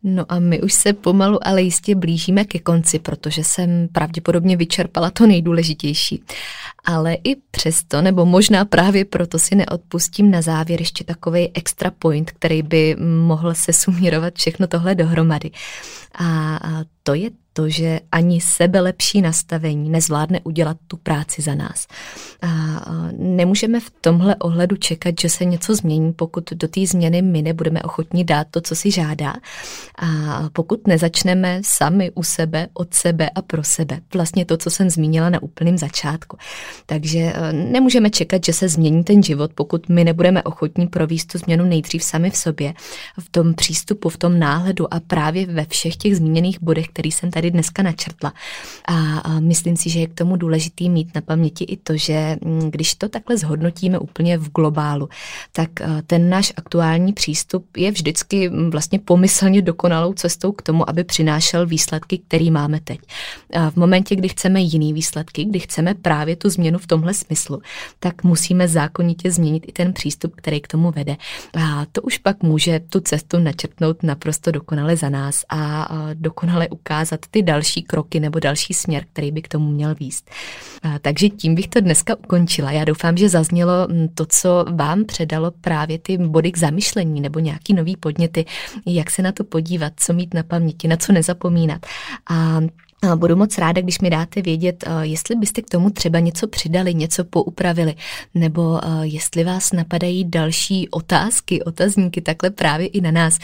No 0.03 0.25
a 0.29 0.39
my 0.39 0.63
už 0.63 0.73
se 0.73 0.93
pomalu, 0.93 1.39
ale 1.43 1.63
jistě 1.63 1.95
blížíme 1.95 2.45
ke 2.45 2.59
konci, 2.59 2.99
protože 2.99 3.45
jsem 3.45 3.89
pravděpodobně 3.93 4.57
vyčerpala 4.57 5.11
to 5.11 5.27
nejdůležitější. 5.27 6.23
Ale 6.85 7.15
i 7.15 7.37
přesto, 7.51 8.03
nebo 8.03 8.27
možná 8.27 8.65
právě 8.65 9.05
proto 9.05 9.39
si 9.39 9.55
neodpustím 9.55 10.31
na 10.31 10.43
závěr 10.43 10.81
ještě 10.81 11.05
takový 11.05 11.51
extra 11.55 11.91
point, 11.91 12.31
který 12.31 12.63
by 12.63 12.97
mohl 13.27 13.55
se 13.55 13.73
sumírovat 13.73 14.35
všechno 14.35 14.67
tohle 14.67 14.95
dohromady. 14.95 15.51
A 16.19 16.59
to 17.11 17.15
je 17.15 17.31
to, 17.53 17.69
že 17.69 18.01
ani 18.13 18.41
sebelepší 18.41 19.23
nastavení 19.23 19.91
nezvládne 19.91 20.41
udělat 20.45 20.77
tu 20.87 20.97
práci 20.97 21.43
za 21.43 21.55
nás. 21.55 21.87
A 22.43 22.49
nemůžeme 23.17 23.81
v 23.81 23.91
tomhle 24.01 24.37
ohledu 24.37 24.77
čekat, 24.77 25.15
že 25.21 25.29
se 25.29 25.45
něco 25.45 25.75
změní, 25.75 26.13
pokud 26.13 26.53
do 26.53 26.69
té 26.69 26.87
změny 26.87 27.23
my 27.23 27.43
nebudeme 27.43 27.83
ochotní 27.83 28.25
dát 28.25 28.47
to, 28.51 28.61
co 28.61 28.77
si 28.77 28.91
žádá. 28.91 29.35
A 29.99 30.49
pokud 30.53 30.87
nezačneme 30.87 31.61
sami 31.65 32.11
u 32.15 32.23
sebe, 32.23 32.69
od 32.75 32.95
sebe 32.95 33.31
a 33.35 33.43
pro 33.43 33.65
sebe. 33.65 34.01
Vlastně 34.15 34.45
to, 34.45 34.57
co 34.57 34.71
jsem 34.71 34.91
zmínila 34.91 35.31
na 35.31 35.43
úplném 35.43 35.79
začátku. 35.79 36.37
Takže 36.87 37.19
e, 37.19 37.53
nemůžeme 37.53 38.11
čekat, 38.11 38.45
že 38.45 38.53
se 38.53 38.69
změní 38.69 39.05
ten 39.05 39.23
život, 39.23 39.51
pokud 39.55 39.89
my 39.89 40.05
nebudeme 40.05 40.43
ochotní 40.43 40.87
províst 40.87 41.33
tu 41.33 41.39
změnu 41.39 41.65
nejdřív 41.65 42.05
sami 42.05 42.31
v 42.31 42.37
sobě, 42.37 42.75
v 43.21 43.29
tom 43.31 43.55
přístupu, 43.55 44.09
v 44.09 44.17
tom 44.17 44.39
náhledu 44.39 44.95
a 44.95 45.01
právě 45.01 45.47
ve 45.47 45.67
všech 45.67 45.97
těch 45.97 46.17
zmíněných 46.17 46.63
bodech, 46.63 46.89
který 47.01 47.13
jsem 47.13 47.31
tady 47.31 47.51
dneska 47.51 47.83
načrtla. 47.83 48.33
A, 48.89 49.41
myslím 49.41 49.77
si, 49.77 49.91
že 49.91 50.01
je 50.01 50.07
k 50.07 50.15
tomu 50.15 50.37
důležitý 50.37 50.91
mít 50.91 51.15
na 51.15 51.21
paměti 51.21 51.65
i 51.65 51.77
to, 51.77 51.97
že 51.97 52.37
mm, 52.45 52.71
když 52.71 52.95
to 52.95 53.09
takhle 53.09 53.37
zhodnotíme 53.37 53.99
úplně 53.99 54.39
v 54.39 54.51
globálu, 54.53 55.09
tak 55.53 55.71
ten 56.07 56.29
náš 56.29 56.53
aktuální 56.57 57.13
přístup 57.13 57.77
je 57.77 57.91
vždycky 57.91 58.49
mm, 58.49 58.71
vlastně 58.71 58.99
pomyslně 58.99 59.63
dokonalou 59.63 60.13
cestou 60.13 60.53
k 60.53 60.63
tomu, 60.63 60.91
aby 60.91 61.05
přinášel 61.05 61.67
výsledky, 61.67 62.19
který 62.19 62.51
máme 62.51 62.81
teď. 62.81 63.01
A 63.55 63.71
v 63.71 63.77
momentě, 63.77 64.17
kdy 64.17 64.29
chceme 64.29 64.61
jiný 64.61 64.93
výsledky, 64.93 65.45
kdy 65.45 65.59
chceme 65.59 65.95
právě 65.95 66.37
tu 66.37 66.51
změnu 66.51 66.79
v 66.79 66.87
tomhle 66.87 67.15
smyslu, 67.15 67.63
tak 68.01 68.25
musíme 68.25 68.69
zákonitě 68.69 69.31
změnit 69.31 69.65
i 69.67 69.73
ten 69.73 69.93
přístup, 69.93 70.33
který 70.37 70.61
k 70.61 70.69
tomu 70.69 70.91
vede. 70.91 71.17
A 71.55 71.87
to 71.93 72.03
už 72.03 72.19
pak 72.19 72.43
může 72.43 72.81
tu 72.81 73.01
cestu 73.01 73.39
načrtnout 73.39 74.03
naprosto 74.03 74.51
dokonale 74.51 74.97
za 74.97 75.09
nás 75.09 75.45
a 75.49 75.89
dokonale 76.15 76.69
ukázat 76.81 77.21
ty 77.31 77.43
další 77.43 77.83
kroky 77.83 78.21
nebo 78.21 78.39
další 78.39 78.75
směr, 78.75 79.05
který 79.13 79.33
by 79.33 79.43
k 79.43 79.49
tomu 79.49 79.71
měl 79.71 79.95
výst. 79.95 80.31
Takže 81.01 81.29
tím 81.29 81.55
bych 81.55 81.69
to 81.69 81.81
dneska 81.81 82.17
ukončila. 82.19 82.71
Já 82.71 82.85
doufám, 82.85 83.17
že 83.17 83.29
zaznělo 83.29 83.89
to, 84.15 84.27
co 84.27 84.65
vám 84.73 85.05
předalo 85.05 85.51
právě 85.51 85.99
ty 85.99 86.19
body 86.19 86.53
k 86.53 86.59
zamyšlení 86.59 87.21
nebo 87.21 87.39
nějaký 87.39 87.75
nový 87.75 87.97
podněty, 87.97 88.45
jak 88.87 89.11
se 89.11 89.23
na 89.23 89.33
to 89.33 89.45
podívat, 89.45 89.93
co 89.97 90.13
mít 90.13 90.35
na 90.35 90.43
paměti, 90.43 90.89
na 90.89 90.97
co 90.97 91.13
nezapomínat. 91.13 91.87
A 92.31 92.61
Budu 93.15 93.37
moc 93.37 93.59
ráda, 93.59 93.81
když 93.81 94.01
mi 94.01 94.11
dáte 94.11 94.43
vědět, 94.43 94.85
jestli 95.01 95.37
byste 95.37 95.63
k 95.63 95.71
tomu 95.71 95.91
třeba 95.91 96.19
něco 96.19 96.49
přidali, 96.49 96.95
něco 96.95 97.25
poupravili, 97.25 97.95
nebo 98.35 98.81
jestli 99.03 99.45
vás 99.45 99.73
napadají 99.73 100.25
další 100.25 100.89
otázky, 100.89 101.63
otazníky 101.63 102.21
takhle 102.21 102.51
právě 102.51 102.87
i 102.87 103.01
na 103.01 103.11
nás, 103.11 103.39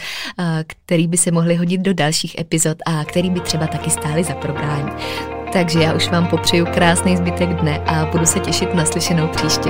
který 0.67 1.07
by 1.07 1.17
se 1.17 1.31
mohly 1.31 1.55
hodit 1.55 1.81
do 1.81 1.93
dalších 1.93 2.39
epizod 2.39 2.77
a 2.85 3.05
který 3.05 3.29
by 3.29 3.39
třeba 3.39 3.67
taky 3.67 3.89
stály 3.89 4.23
za 4.23 4.33
probrání. 4.33 4.91
Takže 5.53 5.79
já 5.79 5.93
už 5.93 6.09
vám 6.09 6.27
popřeju 6.27 6.65
krásný 6.65 7.17
zbytek 7.17 7.49
dne 7.49 7.79
a 7.79 8.05
budu 8.05 8.25
se 8.25 8.39
těšit 8.39 8.73
na 8.73 8.85
slyšenou 8.85 9.27
příště. 9.27 9.69